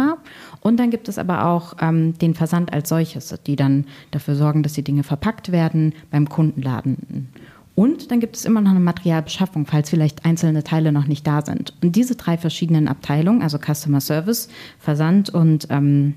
Und 0.62 0.79
dann 0.79 0.89
gibt 0.89 1.07
es 1.07 1.17
aber 1.17 1.45
auch 1.45 1.75
ähm, 1.81 2.17
den 2.19 2.36
Versand 2.36 2.74
als 2.74 2.89
solches, 2.89 3.36
die 3.45 3.55
dann 3.55 3.86
dafür 4.12 4.36
sorgen, 4.36 4.63
dass 4.63 4.74
die 4.74 4.83
Dinge 4.83 5.03
verpackt 5.03 5.51
werden, 5.51 5.93
beim 6.12 6.29
Kunden 6.29 6.62
laden. 6.62 7.29
Und 7.79 8.12
dann 8.12 8.19
gibt 8.19 8.36
es 8.36 8.43
immer 8.43 8.59
noch 8.59 8.71
eine 8.71 8.81
Materialbeschaffung, 8.81 9.65
falls 9.65 9.89
vielleicht 9.89 10.25
einzelne 10.25 10.65
Teile 10.65 10.91
noch 10.91 11.08
nicht 11.08 11.25
da 11.25 11.45
sind. 11.45 11.73
Und 11.82 11.95
diese 11.95 12.17
drei 12.17 12.38
verschiedenen 12.38 12.89
Abteilungen, 12.89 13.41
also 13.41 13.58
Customer 13.58 14.01
Service, 14.01 14.49
Versand 14.80 15.30
und 15.30 15.67
ähm, 15.69 16.15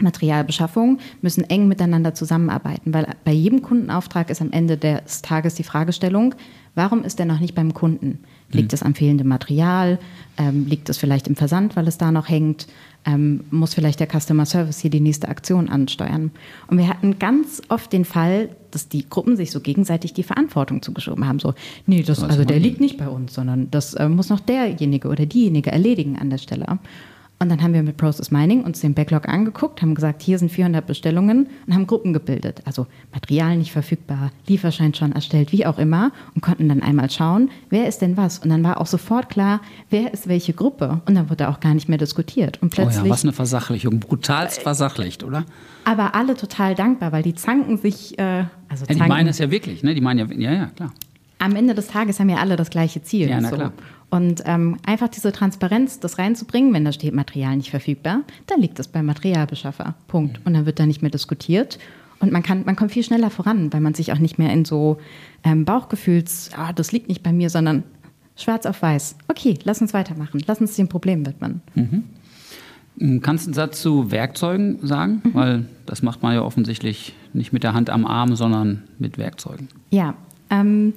Materialbeschaffung, 0.00 1.00
müssen 1.20 1.42
eng 1.50 1.66
miteinander 1.66 2.14
zusammenarbeiten, 2.14 2.94
weil 2.94 3.08
bei 3.24 3.32
jedem 3.32 3.60
Kundenauftrag 3.60 4.30
ist 4.30 4.40
am 4.40 4.52
Ende 4.52 4.76
des 4.76 5.20
Tages 5.20 5.56
die 5.56 5.64
Fragestellung, 5.64 6.36
warum 6.76 7.02
ist 7.02 7.18
der 7.18 7.26
noch 7.26 7.40
nicht 7.40 7.56
beim 7.56 7.74
Kunden? 7.74 8.20
Liegt 8.52 8.72
hm. 8.72 8.76
es 8.76 8.82
am 8.82 8.94
fehlenden 8.94 9.28
Material? 9.28 9.98
Ähm, 10.36 10.66
liegt 10.66 10.88
es 10.88 10.98
vielleicht 10.98 11.28
im 11.28 11.36
Versand, 11.36 11.76
weil 11.76 11.86
es 11.88 11.98
da 11.98 12.10
noch 12.12 12.28
hängt? 12.28 12.66
ähm, 13.06 13.44
muss 13.50 13.74
vielleicht 13.74 14.00
der 14.00 14.08
Customer 14.08 14.44
Service 14.44 14.80
hier 14.80 14.90
die 14.90 15.00
nächste 15.00 15.28
Aktion 15.28 15.68
ansteuern. 15.68 16.30
Und 16.66 16.78
wir 16.78 16.88
hatten 16.88 17.18
ganz 17.18 17.62
oft 17.68 17.92
den 17.92 18.04
Fall, 18.04 18.50
dass 18.70 18.88
die 18.88 19.08
Gruppen 19.08 19.36
sich 19.36 19.50
so 19.50 19.60
gegenseitig 19.60 20.12
die 20.12 20.22
Verantwortung 20.22 20.82
zugeschoben 20.82 21.26
haben. 21.26 21.38
So, 21.38 21.54
nee, 21.86 22.02
das, 22.02 22.22
also 22.22 22.44
der 22.44 22.60
liegt 22.60 22.80
nicht 22.80 22.98
bei 22.98 23.08
uns, 23.08 23.34
sondern 23.34 23.70
das 23.70 23.94
äh, 23.94 24.08
muss 24.08 24.28
noch 24.28 24.40
derjenige 24.40 25.08
oder 25.08 25.26
diejenige 25.26 25.72
erledigen 25.72 26.18
an 26.18 26.30
der 26.30 26.38
Stelle. 26.38 26.66
Und 27.42 27.48
dann 27.48 27.62
haben 27.62 27.72
wir 27.72 27.82
mit 27.82 27.96
Process 27.96 28.30
Mining 28.30 28.64
uns 28.64 28.80
den 28.80 28.92
Backlog 28.92 29.26
angeguckt, 29.26 29.80
haben 29.80 29.94
gesagt, 29.94 30.20
hier 30.20 30.38
sind 30.38 30.52
400 30.52 30.86
Bestellungen 30.86 31.48
und 31.66 31.74
haben 31.74 31.86
Gruppen 31.86 32.12
gebildet. 32.12 32.60
Also 32.66 32.86
Material 33.14 33.56
nicht 33.56 33.72
verfügbar, 33.72 34.30
Lieferschein 34.46 34.92
schon 34.92 35.12
erstellt, 35.12 35.50
wie 35.50 35.64
auch 35.64 35.78
immer 35.78 36.12
und 36.34 36.42
konnten 36.42 36.68
dann 36.68 36.82
einmal 36.82 37.08
schauen, 37.08 37.50
wer 37.70 37.88
ist 37.88 38.02
denn 38.02 38.18
was. 38.18 38.40
Und 38.40 38.50
dann 38.50 38.62
war 38.62 38.78
auch 38.78 38.86
sofort 38.86 39.30
klar, 39.30 39.62
wer 39.88 40.12
ist 40.12 40.28
welche 40.28 40.52
Gruppe. 40.52 41.00
Und 41.06 41.14
dann 41.14 41.30
wurde 41.30 41.48
auch 41.48 41.60
gar 41.60 41.72
nicht 41.72 41.88
mehr 41.88 41.96
diskutiert. 41.96 42.60
Und 42.60 42.74
plötzlich, 42.74 43.04
oh 43.04 43.06
ja, 43.06 43.10
was 43.10 43.22
eine 43.22 43.32
Versachlichung, 43.32 44.00
brutalst 44.00 44.60
versachlicht, 44.60 45.24
oder? 45.24 45.46
Aber 45.84 46.14
alle 46.14 46.34
total 46.34 46.74
dankbar, 46.74 47.10
weil 47.12 47.22
die 47.22 47.34
zanken 47.34 47.78
sich. 47.78 48.18
Äh, 48.18 48.44
also 48.68 48.84
zanken. 48.84 48.98
Ja, 48.98 49.04
die 49.04 49.08
meinen 49.08 49.28
es 49.28 49.38
ja 49.38 49.50
wirklich, 49.50 49.82
ne? 49.82 49.94
Die 49.94 50.02
meinen 50.02 50.18
ja, 50.18 50.50
ja, 50.50 50.58
ja, 50.58 50.66
klar. 50.66 50.92
Am 51.40 51.56
Ende 51.56 51.74
des 51.74 51.88
Tages 51.88 52.20
haben 52.20 52.28
ja 52.28 52.36
alle 52.36 52.56
das 52.56 52.70
gleiche 52.70 53.02
Ziel. 53.02 53.28
Ja, 53.28 53.40
na 53.40 53.48
so. 53.48 53.56
klar. 53.56 53.72
Und 54.10 54.42
ähm, 54.44 54.76
einfach 54.84 55.08
diese 55.08 55.32
Transparenz, 55.32 56.00
das 56.00 56.18
reinzubringen, 56.18 56.74
wenn 56.74 56.84
da 56.84 56.92
steht 56.92 57.14
Material 57.14 57.56
nicht 57.56 57.70
verfügbar, 57.70 58.22
dann 58.46 58.60
liegt 58.60 58.78
das 58.78 58.88
beim 58.88 59.06
Materialbeschaffer. 59.06 59.94
Punkt. 60.06 60.40
Und 60.44 60.54
dann 60.54 60.66
wird 60.66 60.78
da 60.78 60.86
nicht 60.86 61.00
mehr 61.00 61.10
diskutiert. 61.10 61.78
Und 62.18 62.30
man 62.30 62.42
kann, 62.42 62.64
man 62.66 62.76
kommt 62.76 62.92
viel 62.92 63.02
schneller 63.02 63.30
voran, 63.30 63.72
weil 63.72 63.80
man 63.80 63.94
sich 63.94 64.12
auch 64.12 64.18
nicht 64.18 64.38
mehr 64.38 64.52
in 64.52 64.64
so 64.64 64.98
ähm, 65.42 65.64
Bauchgefühls, 65.64 66.50
ah, 66.54 66.72
das 66.72 66.92
liegt 66.92 67.08
nicht 67.08 67.22
bei 67.22 67.32
mir, 67.32 67.48
sondern 67.48 67.84
schwarz 68.36 68.66
auf 68.66 68.82
weiß. 68.82 69.16
Okay, 69.28 69.58
lass 69.64 69.80
uns 69.80 69.94
weitermachen. 69.94 70.42
Lass 70.46 70.60
uns 70.60 70.76
dem 70.76 70.88
Problem 70.88 71.24
widmen. 71.24 71.62
Mhm. 71.74 72.04
Hm, 72.98 73.22
kannst 73.22 73.46
du 73.46 73.48
einen 73.48 73.54
Satz 73.54 73.80
zu 73.80 74.10
Werkzeugen 74.10 74.86
sagen? 74.86 75.22
Mhm. 75.24 75.34
Weil 75.34 75.64
das 75.86 76.02
macht 76.02 76.22
man 76.22 76.34
ja 76.34 76.42
offensichtlich 76.42 77.14
nicht 77.32 77.52
mit 77.52 77.62
der 77.62 77.72
Hand 77.72 77.88
am 77.88 78.04
Arm, 78.04 78.36
sondern 78.36 78.82
mit 78.98 79.16
Werkzeugen. 79.16 79.68
Ja, 79.90 80.14
ähm, 80.50 80.92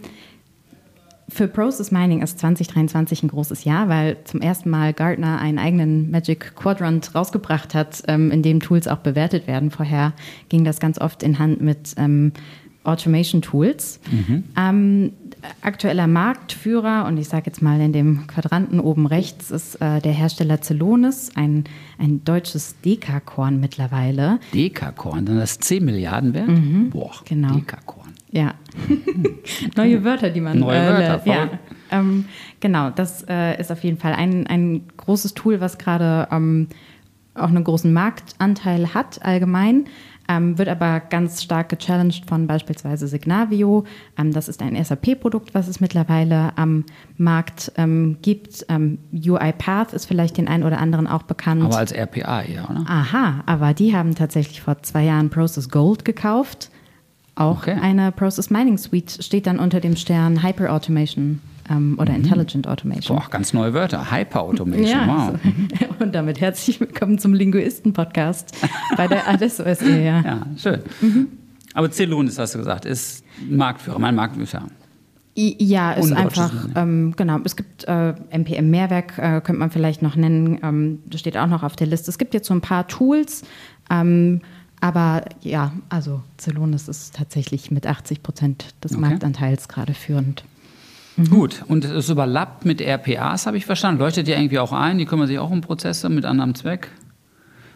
für 1.33 1.47
Process 1.47 1.91
Mining 1.91 2.21
ist 2.21 2.39
2023 2.39 3.23
ein 3.23 3.27
großes 3.27 3.63
Jahr, 3.63 3.89
weil 3.89 4.17
zum 4.23 4.41
ersten 4.41 4.69
Mal 4.69 4.93
Gartner 4.93 5.39
einen 5.39 5.57
eigenen 5.57 6.11
Magic 6.11 6.55
Quadrant 6.55 7.15
rausgebracht 7.15 7.73
hat, 7.73 8.03
ähm, 8.07 8.31
in 8.31 8.43
dem 8.43 8.59
Tools 8.59 8.87
auch 8.87 8.99
bewertet 8.99 9.47
werden. 9.47 9.71
Vorher 9.71 10.13
ging 10.49 10.63
das 10.63 10.79
ganz 10.79 10.99
oft 10.99 11.23
in 11.23 11.39
Hand 11.39 11.61
mit 11.61 11.95
ähm, 11.97 12.33
Automation 12.83 13.41
Tools. 13.41 13.99
Mhm. 14.11 14.43
Ähm, 14.57 15.11
aktueller 15.61 16.07
Marktführer, 16.07 17.05
und 17.07 17.17
ich 17.17 17.27
sage 17.27 17.43
jetzt 17.47 17.61
mal 17.61 17.79
in 17.81 17.93
dem 17.93 18.27
Quadranten 18.27 18.79
oben 18.79 19.07
rechts, 19.07 19.51
ist 19.51 19.75
äh, 19.81 19.99
der 20.01 20.11
Hersteller 20.11 20.61
Celonis, 20.61 21.31
ein, 21.35 21.65
ein 21.97 22.23
deutsches 22.23 22.75
Dekakorn 22.81 23.59
mittlerweile. 23.59 24.39
Dekakorn, 24.53 25.25
dann 25.25 25.37
das 25.37 25.59
10 25.59 25.83
Milliarden 25.83 26.33
wert? 26.33 26.47
Mhm, 26.47 26.89
Boah, 26.91 27.11
genau. 27.25 27.55
Dekakorn. 27.55 27.92
Ja. 28.33 28.55
Neue 29.77 30.03
Wörter, 30.03 30.31
die 30.31 30.41
man 30.41 30.59
Neue 30.59 30.75
äh, 30.75 30.89
Wörter, 30.89 31.21
ja. 31.25 31.49
Ähm, 31.91 32.25
genau, 32.59 32.89
das 32.89 33.23
äh, 33.29 33.59
ist 33.59 33.71
auf 33.71 33.83
jeden 33.83 33.97
Fall 33.97 34.13
ein, 34.13 34.47
ein 34.47 34.87
großes 34.97 35.35
Tool, 35.35 35.61
was 35.61 35.77
gerade 35.77 36.27
ähm, 36.31 36.67
auch 37.35 37.49
einen 37.49 37.63
großen 37.63 37.93
Marktanteil 37.93 38.95
hat 38.95 39.23
allgemein. 39.23 39.85
Ähm, 40.27 40.57
wird 40.57 40.69
aber 40.69 41.01
ganz 41.01 41.43
stark 41.43 41.69
gechallenged 41.69 42.25
von 42.27 42.47
beispielsweise 42.47 43.07
Signavio. 43.07 43.83
Ähm, 44.17 44.31
das 44.31 44.47
ist 44.47 44.63
ein 44.63 44.81
SAP-Produkt, 44.81 45.53
was 45.53 45.67
es 45.67 45.79
mittlerweile 45.79 46.57
am 46.57 46.85
Markt 47.17 47.71
ähm, 47.77 48.17
gibt. 48.21 48.65
Ähm, 48.69 48.97
UiPath 49.11 49.93
ist 49.93 50.05
vielleicht 50.05 50.37
den 50.37 50.47
einen 50.47 50.63
oder 50.63 50.79
anderen 50.79 51.05
auch 51.05 51.23
bekannt. 51.23 51.63
Aber 51.63 51.77
als 51.77 51.91
RPA 51.91 52.41
eher, 52.41 52.67
oder? 52.69 52.83
Aha, 52.87 53.43
aber 53.45 53.73
die 53.75 53.95
haben 53.95 54.15
tatsächlich 54.15 54.61
vor 54.61 54.81
zwei 54.81 55.03
Jahren 55.03 55.29
Process 55.29 55.69
Gold 55.69 56.03
gekauft. 56.05 56.71
Auch 57.35 57.59
okay. 57.63 57.77
eine 57.81 58.11
Process 58.11 58.49
Mining 58.49 58.77
Suite 58.77 59.23
steht 59.23 59.47
dann 59.47 59.59
unter 59.59 59.79
dem 59.79 59.95
Stern 59.95 60.43
Hyper 60.43 60.71
Automation 60.71 61.41
ähm, 61.69 61.95
oder 61.99 62.11
mhm. 62.13 62.23
Intelligent 62.23 62.67
Automation. 62.67 63.17
Boah, 63.17 63.27
ganz 63.29 63.53
neue 63.53 63.73
Wörter. 63.73 64.11
Hyper 64.11 64.43
Automation, 64.43 64.87
ja, 64.87 65.07
wow. 65.07 65.39
So. 65.41 65.49
Mhm. 65.49 65.67
Und 65.99 66.15
damit 66.15 66.41
herzlich 66.41 66.79
willkommen 66.79 67.17
zum 67.17 67.33
Linguisten-Podcast 67.33 68.55
bei 68.97 69.07
der 69.07 69.27
Adesso 69.27 69.63
SE. 69.73 69.99
Ja, 69.99 70.21
ja 70.25 70.47
schön. 70.57 70.81
Mhm. 71.01 71.27
Aber 71.73 71.89
Celonis, 71.91 72.37
hast 72.37 72.53
du 72.53 72.59
gesagt, 72.59 72.85
ist 72.85 73.23
Marktführer, 73.49 73.97
mein 73.97 74.15
Marktführer. 74.15 74.67
Ja, 75.35 75.93
ist 75.93 76.13
einfach, 76.13 76.51
ähm, 76.75 77.15
genau, 77.17 77.39
es 77.43 77.55
gibt 77.55 77.85
äh, 77.85 78.13
NPM-Mehrwerk, 78.29 79.17
äh, 79.17 79.41
könnte 79.41 79.53
man 79.53 79.71
vielleicht 79.71 80.03
noch 80.03 80.15
nennen, 80.15 80.59
ähm, 80.61 80.99
das 81.07 81.21
steht 81.21 81.37
auch 81.37 81.47
noch 81.47 81.63
auf 81.63 81.75
der 81.75 81.87
Liste. 81.87 82.11
Es 82.11 82.19
gibt 82.19 82.35
jetzt 82.35 82.47
so 82.47 82.53
ein 82.53 82.61
paar 82.61 82.87
Tools, 82.87 83.43
ähm, 83.89 84.41
aber 84.83 85.23
ja, 85.39 85.71
also 85.87 86.21
Celonis 86.37 86.89
ist 86.89 87.15
tatsächlich 87.15 87.71
mit 87.71 87.87
80 87.87 88.21
Prozent 88.21 88.75
des 88.83 88.91
okay. 88.91 88.99
Marktanteils 88.99 89.69
gerade 89.69 89.93
führend. 89.93 90.43
Mhm. 91.15 91.29
Gut, 91.29 91.63
und 91.69 91.85
es 91.85 92.09
überlappt 92.09 92.65
mit 92.65 92.81
RPAs, 92.81 93.45
habe 93.45 93.55
ich 93.55 93.65
verstanden. 93.65 94.01
Leuchtet 94.01 94.27
die 94.27 94.33
irgendwie 94.33 94.59
auch 94.59 94.73
ein? 94.73 94.97
Die 94.97 95.05
kümmern 95.05 95.27
sich 95.27 95.39
auch 95.39 95.51
um 95.51 95.61
Prozesse 95.61 96.09
mit 96.09 96.25
anderem 96.25 96.53
Zweck? 96.53 96.89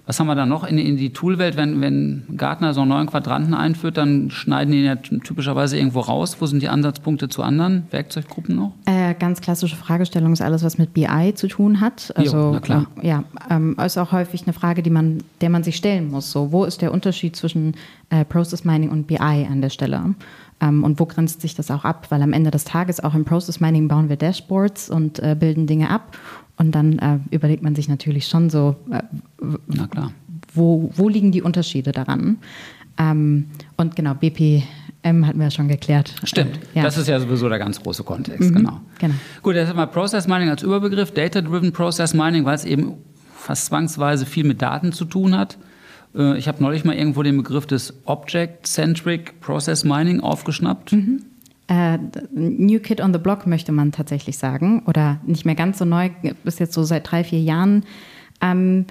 Was 0.07 0.21
haben 0.21 0.27
wir 0.27 0.35
da 0.35 0.45
noch 0.45 0.63
in, 0.63 0.77
in 0.77 0.95
die 0.95 1.11
Toolwelt? 1.11 1.57
Wenn, 1.57 1.81
wenn 1.81 2.23
Gartner 2.37 2.73
so 2.73 2.81
einen 2.81 2.89
neuen 2.89 3.07
Quadranten 3.07 3.53
einführt, 3.53 3.97
dann 3.97 4.31
schneiden 4.31 4.71
die 4.71 4.79
ihn 4.79 4.85
ja 4.85 4.95
typischerweise 4.95 5.77
irgendwo 5.77 5.99
raus. 5.99 6.37
Wo 6.39 6.45
sind 6.45 6.61
die 6.63 6.69
Ansatzpunkte 6.69 7.27
zu 7.27 7.43
anderen 7.43 7.83
Werkzeuggruppen 7.91 8.55
noch? 8.55 8.71
Äh, 8.85 9.15
ganz 9.15 9.41
klassische 9.41 9.75
Fragestellung 9.75 10.31
ist 10.31 10.41
alles, 10.41 10.63
was 10.63 10.77
mit 10.77 10.93
BI 10.93 11.33
zu 11.35 11.49
tun 11.49 11.81
hat. 11.81 12.13
Also, 12.15 12.37
jo, 12.37 12.51
na 12.53 12.59
klar. 12.61 12.87
Äh, 13.01 13.07
ja, 13.07 13.23
ähm, 13.49 13.75
ist 13.85 13.97
auch 13.97 14.13
häufig 14.13 14.43
eine 14.43 14.53
Frage, 14.53 14.81
die 14.81 14.89
man, 14.89 15.23
der 15.41 15.49
man 15.49 15.63
sich 15.63 15.75
stellen 15.75 16.09
muss. 16.09 16.31
So, 16.31 16.53
wo 16.53 16.63
ist 16.63 16.81
der 16.81 16.93
Unterschied 16.93 17.35
zwischen 17.35 17.75
äh, 18.09 18.23
Process 18.23 18.63
Mining 18.63 18.89
und 18.89 19.07
BI 19.07 19.17
an 19.17 19.61
der 19.61 19.69
Stelle? 19.69 20.15
Ähm, 20.59 20.83
und 20.83 20.99
wo 20.99 21.05
grenzt 21.05 21.41
sich 21.41 21.55
das 21.55 21.69
auch 21.71 21.85
ab? 21.85 22.07
Weil 22.09 22.21
am 22.21 22.33
Ende 22.33 22.51
des 22.51 22.63
Tages 22.63 22.99
auch 22.99 23.13
im 23.13 23.25
Process 23.25 23.59
Mining 23.59 23.87
bauen 23.87 24.09
wir 24.09 24.15
Dashboards 24.15 24.89
und 24.89 25.19
äh, 25.19 25.35
bilden 25.39 25.67
Dinge 25.67 25.89
ab. 25.89 26.17
Und 26.57 26.73
dann 26.73 26.99
äh, 26.99 27.19
überlegt 27.29 27.61
man 27.63 27.75
sich 27.75 27.87
natürlich 27.87 28.27
schon 28.27 28.49
so, 28.49 28.75
äh, 28.91 29.03
Na 29.67 29.87
klar. 29.87 30.11
Wo, 30.53 30.91
wo 30.95 31.07
liegen 31.07 31.31
die 31.31 31.41
Unterschiede 31.41 31.91
daran? 31.91 32.37
Ähm, 32.97 33.45
und 33.75 33.95
genau, 33.95 34.15
BPM 34.15 35.25
hatten 35.25 35.37
wir 35.37 35.45
ja 35.45 35.51
schon 35.51 35.67
geklärt. 35.67 36.15
Stimmt, 36.23 36.59
ja. 36.73 36.81
das 36.81 36.97
ist 36.97 37.07
ja 37.07 37.19
sowieso 37.19 37.47
der 37.47 37.59
ganz 37.59 37.81
große 37.81 38.03
Kontext, 38.03 38.49
mhm, 38.49 38.55
genau. 38.55 38.81
genau. 38.97 39.13
Gut, 39.43 39.55
jetzt 39.55 39.69
haben 39.69 39.77
wir 39.77 39.85
Process 39.85 40.27
Mining 40.27 40.49
als 40.49 40.63
Überbegriff, 40.63 41.11
Data-Driven 41.11 41.71
Process 41.73 42.15
Mining, 42.15 42.45
weil 42.45 42.55
es 42.55 42.65
eben 42.65 42.93
fast 43.35 43.67
zwangsweise 43.67 44.25
viel 44.25 44.45
mit 44.45 44.61
Daten 44.61 44.91
zu 44.91 45.05
tun 45.05 45.37
hat. 45.37 45.57
Äh, 46.17 46.37
ich 46.37 46.47
habe 46.47 46.61
neulich 46.61 46.83
mal 46.83 46.95
irgendwo 46.95 47.23
den 47.23 47.37
Begriff 47.37 47.65
des 47.65 47.93
Object-Centric 48.05 49.39
Process 49.39 49.83
Mining 49.83 50.19
aufgeschnappt. 50.19 50.93
Mhm 50.93 51.23
äh, 51.67 51.97
New 52.31 52.79
Kid 52.79 53.01
on 53.01 53.13
the 53.13 53.19
Block 53.19 53.45
möchte 53.45 53.71
man 53.71 53.91
tatsächlich 53.91 54.37
sagen. 54.37 54.83
Oder 54.85 55.19
nicht 55.25 55.45
mehr 55.45 55.55
ganz 55.55 55.77
so 55.77 55.85
neu, 55.85 56.09
bis 56.43 56.59
jetzt 56.59 56.73
so 56.73 56.83
seit 56.83 57.11
drei, 57.11 57.23
vier 57.23 57.41
Jahren. 57.41 57.83
Ähm, 58.41 58.85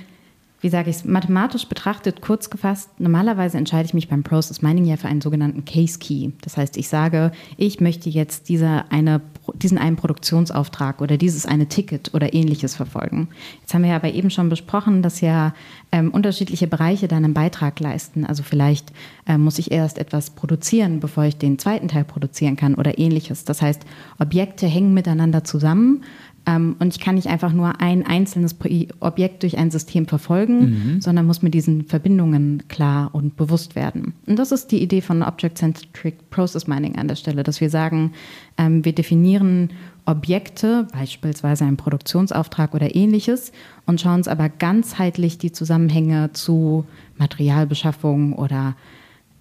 wie 0.66 0.70
sage 0.70 0.90
ich 0.90 0.96
es, 0.96 1.04
mathematisch 1.04 1.68
betrachtet, 1.68 2.20
kurz 2.20 2.50
gefasst, 2.50 2.90
normalerweise 2.98 3.56
entscheide 3.56 3.86
ich 3.86 3.94
mich 3.94 4.08
beim 4.08 4.24
Process 4.24 4.62
Mining 4.62 4.84
ja 4.84 4.96
für 4.96 5.06
einen 5.06 5.20
sogenannten 5.20 5.64
Case 5.64 6.00
Key. 6.00 6.30
Das 6.42 6.56
heißt, 6.56 6.76
ich 6.76 6.88
sage, 6.88 7.30
ich 7.56 7.80
möchte 7.80 8.10
jetzt 8.10 8.48
diese 8.48 8.82
eine, 8.90 9.20
diesen 9.54 9.78
einen 9.78 9.94
Produktionsauftrag 9.94 11.00
oder 11.00 11.18
dieses 11.18 11.46
eine 11.46 11.68
Ticket 11.68 12.14
oder 12.14 12.34
ähnliches 12.34 12.74
verfolgen. 12.74 13.28
Jetzt 13.60 13.74
haben 13.74 13.82
wir 13.82 13.90
ja 13.90 13.96
aber 13.96 14.12
eben 14.12 14.28
schon 14.28 14.48
besprochen, 14.48 15.02
dass 15.02 15.20
ja 15.20 15.54
ähm, 15.92 16.10
unterschiedliche 16.10 16.66
Bereiche 16.66 17.06
dann 17.06 17.24
einen 17.24 17.32
Beitrag 17.32 17.78
leisten. 17.78 18.26
Also 18.26 18.42
vielleicht 18.42 18.92
äh, 19.28 19.38
muss 19.38 19.60
ich 19.60 19.70
erst 19.70 19.98
etwas 19.98 20.30
produzieren, 20.30 20.98
bevor 20.98 21.22
ich 21.22 21.36
den 21.36 21.60
zweiten 21.60 21.86
Teil 21.86 22.02
produzieren 22.02 22.56
kann 22.56 22.74
oder 22.74 22.98
ähnliches. 22.98 23.44
Das 23.44 23.62
heißt, 23.62 23.82
Objekte 24.18 24.66
hängen 24.66 24.94
miteinander 24.94 25.44
zusammen 25.44 26.02
und 26.48 26.94
ich 26.94 27.00
kann 27.00 27.16
nicht 27.16 27.26
einfach 27.26 27.52
nur 27.52 27.80
ein 27.80 28.06
einzelnes 28.06 28.56
Objekt 29.00 29.42
durch 29.42 29.58
ein 29.58 29.72
System 29.72 30.06
verfolgen, 30.06 30.60
mhm. 30.60 31.00
sondern 31.00 31.26
muss 31.26 31.42
mir 31.42 31.50
diesen 31.50 31.86
Verbindungen 31.86 32.62
klar 32.68 33.10
und 33.12 33.36
bewusst 33.36 33.74
werden. 33.74 34.14
Und 34.26 34.38
das 34.38 34.52
ist 34.52 34.70
die 34.70 34.80
Idee 34.80 35.00
von 35.00 35.22
Object-Centric 35.22 36.30
Process 36.30 36.68
Mining 36.68 36.96
an 36.96 37.08
der 37.08 37.16
Stelle, 37.16 37.42
dass 37.42 37.60
wir 37.60 37.68
sagen, 37.68 38.12
ähm, 38.58 38.84
wir 38.84 38.92
definieren 38.92 39.70
Objekte, 40.04 40.86
beispielsweise 40.92 41.64
einen 41.64 41.76
Produktionsauftrag 41.76 42.74
oder 42.74 42.94
ähnliches, 42.94 43.50
und 43.84 44.00
schauen 44.00 44.18
uns 44.18 44.28
aber 44.28 44.48
ganzheitlich 44.48 45.38
die 45.38 45.50
Zusammenhänge 45.50 46.32
zu 46.32 46.84
Materialbeschaffung 47.18 48.34
oder 48.34 48.76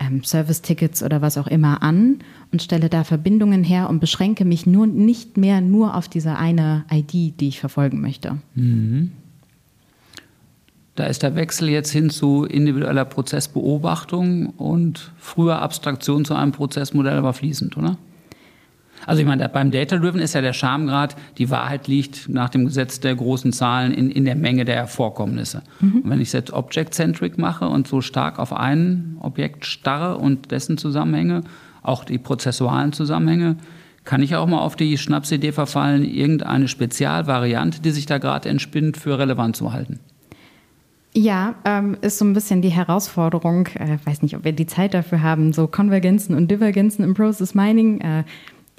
ähm, 0.05 0.23
Service-Tickets 0.23 1.03
oder 1.03 1.21
was 1.21 1.37
auch 1.37 1.47
immer 1.47 1.83
an 1.83 2.19
und 2.51 2.61
stelle 2.61 2.89
da 2.89 3.03
Verbindungen 3.03 3.63
her 3.63 3.89
und 3.89 3.99
beschränke 3.99 4.45
mich 4.45 4.65
nur 4.65 4.87
nicht 4.87 5.37
mehr 5.37 5.61
nur 5.61 5.95
auf 5.95 6.07
diese 6.07 6.35
eine 6.35 6.85
ID, 6.91 7.39
die 7.39 7.47
ich 7.47 7.59
verfolgen 7.59 8.01
möchte. 8.01 8.37
Mhm. 8.55 9.11
Da 10.95 11.05
ist 11.07 11.23
der 11.23 11.35
Wechsel 11.35 11.69
jetzt 11.69 11.91
hin 11.91 12.09
zu 12.09 12.45
individueller 12.45 13.03
Prozessbeobachtung 13.03 14.47
und 14.51 15.11
früher 15.17 15.61
Abstraktion 15.61 16.23
zu 16.23 16.35
einem 16.35 16.53
Prozessmodell 16.53 17.17
aber 17.17 17.33
fließend, 17.33 17.75
oder? 17.77 17.97
Also 19.05 19.21
ich 19.21 19.27
meine, 19.27 19.47
beim 19.49 19.71
Data-Driven 19.71 20.19
ist 20.19 20.33
ja 20.33 20.41
der 20.41 20.53
Schamgrad, 20.53 21.15
die 21.37 21.49
Wahrheit 21.49 21.87
liegt 21.87 22.29
nach 22.29 22.49
dem 22.49 22.65
Gesetz 22.65 22.99
der 22.99 23.15
großen 23.15 23.53
Zahlen 23.53 23.93
in, 23.93 24.09
in 24.09 24.25
der 24.25 24.35
Menge 24.35 24.65
der 24.65 24.87
Vorkommnisse. 24.87 25.61
Mhm. 25.79 26.01
Und 26.01 26.09
wenn 26.09 26.21
ich 26.21 26.29
es 26.29 26.33
jetzt 26.33 26.53
Object-Centric 26.53 27.37
mache 27.37 27.67
und 27.67 27.87
so 27.87 28.01
stark 28.01 28.39
auf 28.39 28.53
ein 28.53 29.17
Objekt 29.19 29.65
starre 29.65 30.17
und 30.17 30.51
dessen 30.51 30.77
Zusammenhänge, 30.77 31.41
auch 31.81 32.03
die 32.03 32.17
prozessualen 32.17 32.93
Zusammenhänge, 32.93 33.57
kann 34.05 34.21
ich 34.21 34.35
auch 34.35 34.47
mal 34.47 34.59
auf 34.59 34.75
die 34.75 34.97
Schnapsidee 34.97 35.51
verfallen, 35.51 36.05
irgendeine 36.05 36.67
Spezialvariante, 36.67 37.81
die 37.81 37.91
sich 37.91 38.05
da 38.05 38.19
gerade 38.19 38.49
entspinnt, 38.49 38.97
für 38.97 39.17
relevant 39.17 39.55
zu 39.55 39.73
halten. 39.73 39.99
Ja, 41.17 41.55
ähm, 41.63 41.97
ist 42.01 42.17
so 42.17 42.25
ein 42.25 42.33
bisschen 42.33 42.61
die 42.61 42.69
Herausforderung. 42.69 43.67
Äh, 43.75 43.97
weiß 44.03 44.21
nicht, 44.21 44.35
ob 44.35 44.43
wir 44.43 44.51
die 44.51 44.67
Zeit 44.67 44.93
dafür 44.93 45.21
haben, 45.21 45.53
so 45.53 45.65
Konvergenzen 45.65 46.35
und 46.35 46.51
Divergenzen 46.51 47.03
im 47.03 47.13
Process 47.13 47.55
Mining. 47.55 48.01
Äh, 48.01 48.25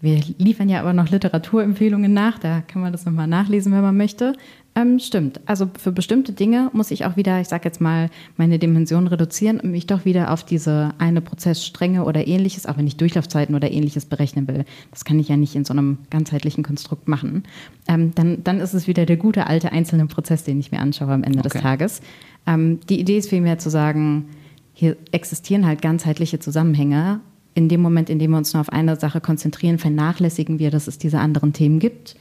wir 0.00 0.20
liefern 0.38 0.68
ja 0.68 0.80
aber 0.80 0.92
noch 0.92 1.08
Literaturempfehlungen 1.08 2.12
nach, 2.12 2.38
da 2.38 2.60
kann 2.60 2.82
man 2.82 2.92
das 2.92 3.06
nochmal 3.06 3.26
nachlesen, 3.26 3.72
wenn 3.72 3.80
man 3.80 3.96
möchte. 3.96 4.34
Ähm, 4.74 4.98
stimmt. 4.98 5.40
Also 5.46 5.70
für 5.78 5.90
bestimmte 5.90 6.32
Dinge 6.32 6.68
muss 6.74 6.90
ich 6.90 7.06
auch 7.06 7.16
wieder, 7.16 7.40
ich 7.40 7.48
sage 7.48 7.64
jetzt 7.64 7.80
mal, 7.80 8.10
meine 8.36 8.58
Dimension 8.58 9.06
reduzieren 9.06 9.58
und 9.58 9.70
mich 9.70 9.86
doch 9.86 10.04
wieder 10.04 10.30
auf 10.30 10.44
diese 10.44 10.92
eine 10.98 11.22
Prozessstrenge 11.22 12.04
oder 12.04 12.26
ähnliches, 12.26 12.66
auch 12.66 12.76
wenn 12.76 12.86
ich 12.86 12.98
Durchlaufzeiten 12.98 13.54
oder 13.54 13.70
ähnliches 13.70 14.04
berechnen 14.04 14.46
will. 14.48 14.66
Das 14.90 15.06
kann 15.06 15.18
ich 15.18 15.28
ja 15.28 15.38
nicht 15.38 15.54
in 15.54 15.64
so 15.64 15.72
einem 15.72 15.96
ganzheitlichen 16.10 16.62
Konstrukt 16.62 17.08
machen. 17.08 17.44
Ähm, 17.88 18.14
dann, 18.14 18.44
dann 18.44 18.60
ist 18.60 18.74
es 18.74 18.86
wieder 18.86 19.06
der 19.06 19.16
gute 19.16 19.46
alte 19.46 19.72
einzelne 19.72 20.04
Prozess, 20.06 20.44
den 20.44 20.60
ich 20.60 20.70
mir 20.70 20.80
anschaue 20.80 21.12
am 21.12 21.24
Ende 21.24 21.38
okay. 21.38 21.48
des 21.48 21.62
Tages. 21.62 22.00
Ähm, 22.46 22.80
die 22.90 23.00
Idee 23.00 23.16
ist 23.16 23.30
vielmehr 23.30 23.58
zu 23.58 23.70
sagen, 23.70 24.26
hier 24.74 24.98
existieren 25.10 25.64
halt 25.64 25.80
ganzheitliche 25.80 26.38
Zusammenhänge 26.38 27.20
in 27.56 27.70
dem 27.70 27.80
Moment, 27.80 28.10
in 28.10 28.18
dem 28.18 28.32
wir 28.32 28.36
uns 28.36 28.52
nur 28.52 28.60
auf 28.60 28.68
eine 28.68 28.96
Sache 28.96 29.20
konzentrieren, 29.20 29.78
vernachlässigen 29.78 30.58
wir, 30.58 30.70
dass 30.70 30.86
es 30.86 30.98
diese 30.98 31.18
anderen 31.18 31.54
Themen 31.54 31.78
gibt. 31.78 32.14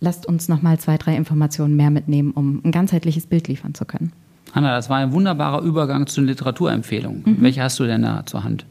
Lasst 0.00 0.26
uns 0.26 0.48
noch 0.48 0.62
mal 0.62 0.78
zwei, 0.78 0.98
drei 0.98 1.16
Informationen 1.16 1.76
mehr 1.76 1.90
mitnehmen, 1.90 2.32
um 2.32 2.60
ein 2.64 2.72
ganzheitliches 2.72 3.26
Bild 3.26 3.46
liefern 3.46 3.74
zu 3.74 3.84
können. 3.84 4.12
Hanna, 4.52 4.74
das 4.74 4.90
war 4.90 4.96
ein 4.96 5.12
wunderbarer 5.12 5.62
Übergang 5.62 6.08
zu 6.08 6.20
den 6.20 6.26
Literaturempfehlungen. 6.26 7.22
Mhm. 7.24 7.36
Welche 7.38 7.62
hast 7.62 7.78
du 7.78 7.84
denn 7.84 8.02
da 8.02 8.26
zur 8.26 8.42
Hand? 8.42 8.66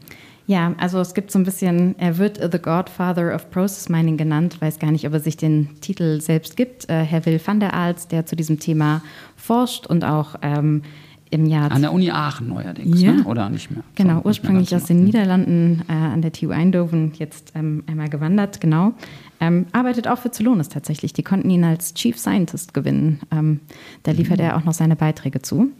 Ja, 0.46 0.74
also 0.78 1.00
es 1.00 1.14
gibt 1.14 1.32
so 1.32 1.38
ein 1.38 1.44
bisschen, 1.44 1.98
er 1.98 2.18
wird 2.18 2.38
The 2.38 2.58
Godfather 2.58 3.34
of 3.34 3.50
Process 3.50 3.88
Mining 3.88 4.18
genannt, 4.18 4.60
weiß 4.60 4.78
gar 4.78 4.92
nicht, 4.92 5.06
ob 5.06 5.14
er 5.14 5.20
sich 5.20 5.38
den 5.38 5.80
Titel 5.80 6.20
selbst 6.20 6.56
gibt. 6.56 6.88
Äh, 6.90 7.02
Herr 7.02 7.24
Will 7.24 7.40
van 7.44 7.60
der 7.60 7.72
Aals, 7.72 8.08
der 8.08 8.26
zu 8.26 8.36
diesem 8.36 8.60
Thema 8.60 9.00
forscht 9.36 9.86
und 9.86 10.04
auch 10.04 10.36
ähm, 10.42 10.82
im 11.30 11.46
Jahr. 11.46 11.70
An 11.72 11.82
der 11.82 11.92
Uni 11.92 12.10
Aachen 12.10 12.48
neuerdings, 12.48 13.00
ja. 13.00 13.12
ne? 13.12 13.24
oder 13.24 13.48
nicht 13.48 13.70
mehr? 13.70 13.82
Genau, 13.94 14.18
so, 14.18 14.26
ursprünglich 14.26 14.74
aus 14.74 14.84
den 14.84 15.04
Niederlanden 15.04 15.82
äh, 15.88 15.92
an 15.92 16.22
der 16.22 16.32
TU 16.32 16.50
Eindhoven, 16.50 17.12
jetzt 17.14 17.52
ähm, 17.54 17.82
einmal 17.86 18.08
gewandert, 18.08 18.60
genau. 18.60 18.94
Ähm, 19.40 19.66
arbeitet 19.72 20.08
auch 20.08 20.18
für 20.18 20.30
Celonis 20.30 20.68
tatsächlich. 20.68 21.12
Die 21.12 21.22
konnten 21.22 21.50
ihn 21.50 21.64
als 21.64 21.94
Chief 21.94 22.18
Scientist 22.18 22.72
gewinnen. 22.74 23.20
Ähm, 23.30 23.60
da 24.02 24.12
liefert 24.12 24.38
mhm. 24.38 24.44
er 24.44 24.56
auch 24.56 24.64
noch 24.64 24.72
seine 24.72 24.96
Beiträge 24.96 25.42
zu. 25.42 25.70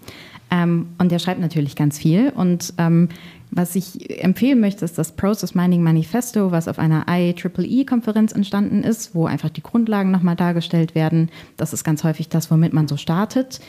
Ähm, 0.51 0.89
und 0.99 1.11
er 1.11 1.19
schreibt 1.19 1.41
natürlich 1.41 1.75
ganz 1.75 1.99
viel. 1.99 2.31
Und 2.31 2.75
ähm, 2.79 3.09
was 3.51 3.75
ich 3.75 4.23
empfehlen 4.23 4.61
möchte, 4.61 4.85
ist 4.85 4.99
das 4.99 5.13
Process 5.13 5.55
Mining 5.55 5.83
Manifesto, 5.83 6.51
was 6.51 6.69
auf 6.69 6.79
einer 6.79 7.07
IEEE-Konferenz 7.09 8.33
entstanden 8.33 8.83
ist, 8.83 9.15
wo 9.15 9.27
einfach 9.27 9.51
die 9.51 9.63
Grundlagen 9.63 10.11
nochmal 10.11 10.37
dargestellt 10.37 10.95
werden. 10.95 11.31
Das 11.57 11.73
ist 11.73 11.85
ganz 11.85 12.05
häufig 12.05 12.29
das, 12.29 12.51
womit 12.51 12.73
man 12.73 12.89
so 12.89 12.97
startet. 12.97 13.61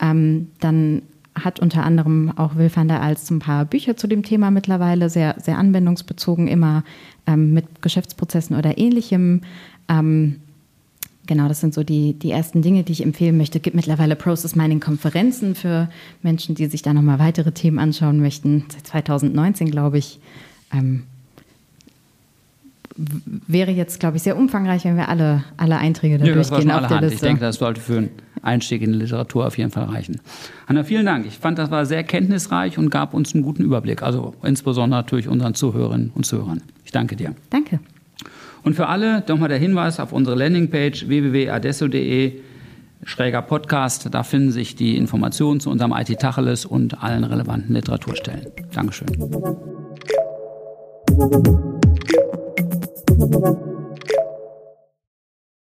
Ähm, 0.00 0.48
dann 0.60 1.02
hat 1.36 1.60
unter 1.60 1.84
anderem 1.84 2.32
auch 2.36 2.56
Will 2.56 2.70
van 2.74 2.88
der 2.88 3.02
Als 3.02 3.30
ein 3.30 3.38
paar 3.38 3.64
Bücher 3.64 3.96
zu 3.96 4.06
dem 4.06 4.22
Thema 4.22 4.50
mittlerweile, 4.50 5.10
sehr, 5.10 5.36
sehr 5.38 5.58
anwendungsbezogen, 5.58 6.48
immer 6.48 6.82
ähm, 7.26 7.52
mit 7.52 7.82
Geschäftsprozessen 7.82 8.56
oder 8.56 8.78
ähnlichem. 8.78 9.42
Ähm, 9.88 10.36
genau, 11.26 11.48
das 11.48 11.60
sind 11.60 11.74
so 11.74 11.82
die, 11.82 12.14
die 12.14 12.30
ersten 12.30 12.62
Dinge, 12.62 12.82
die 12.82 12.92
ich 12.92 13.02
empfehlen 13.02 13.36
möchte. 13.36 13.58
Es 13.58 13.62
gibt 13.62 13.76
mittlerweile 13.76 14.16
Process 14.16 14.56
Mining 14.56 14.80
Konferenzen 14.80 15.54
für 15.54 15.88
Menschen, 16.22 16.54
die 16.54 16.66
sich 16.66 16.82
da 16.82 16.92
nochmal 16.92 17.18
weitere 17.18 17.52
Themen 17.52 17.78
anschauen 17.78 18.20
möchten. 18.20 18.64
Seit 18.68 18.86
2019, 18.86 19.70
glaube 19.70 19.98
ich. 19.98 20.18
Ähm, 20.72 21.02
wäre 22.96 23.70
jetzt, 23.70 24.00
glaube 24.00 24.16
ich, 24.16 24.22
sehr 24.22 24.38
umfangreich, 24.38 24.84
wenn 24.84 24.96
wir 24.96 25.10
alle, 25.10 25.44
alle 25.58 25.76
Einträge 25.76 26.16
da 26.16 26.24
ja, 26.24 26.34
durchgehen 26.34 26.70
auf 26.70 26.86
der 26.86 27.02
Liste. 27.02 27.14
Ich 27.14 27.20
denke, 27.20 27.40
das 27.40 27.56
sollte 27.56 27.80
für 27.80 27.98
einen 27.98 28.10
Einstieg 28.46 28.82
in 28.82 28.92
die 28.92 28.98
Literatur 28.98 29.46
auf 29.46 29.58
jeden 29.58 29.70
Fall 29.70 29.84
reichen. 29.84 30.20
Hanna, 30.66 30.84
vielen 30.84 31.06
Dank. 31.06 31.26
Ich 31.26 31.38
fand, 31.38 31.58
das 31.58 31.70
war 31.70 31.84
sehr 31.84 32.04
kenntnisreich 32.04 32.78
und 32.78 32.90
gab 32.90 33.12
uns 33.14 33.34
einen 33.34 33.42
guten 33.42 33.64
Überblick. 33.64 34.02
Also 34.02 34.34
insbesondere 34.42 35.00
natürlich 35.00 35.28
unseren 35.28 35.54
Zuhörerinnen 35.54 36.12
und 36.14 36.24
Zuhörern. 36.24 36.62
Ich 36.84 36.92
danke 36.92 37.16
dir. 37.16 37.34
Danke. 37.50 37.80
Und 38.62 38.74
für 38.74 38.88
alle 38.88 39.22
nochmal 39.28 39.48
der 39.48 39.58
Hinweis 39.58 40.00
auf 40.00 40.12
unsere 40.12 40.36
Landingpage 40.36 41.06
www.adesso.de 41.08 42.40
schräger 43.04 43.42
Podcast. 43.42 44.08
Da 44.12 44.22
finden 44.22 44.50
sich 44.50 44.74
die 44.74 44.96
Informationen 44.96 45.60
zu 45.60 45.70
unserem 45.70 45.92
IT 45.92 46.18
Tacheles 46.18 46.64
und 46.66 47.02
allen 47.02 47.24
relevanten 47.24 47.74
Literaturstellen. 47.74 48.46
Dankeschön. 48.74 49.06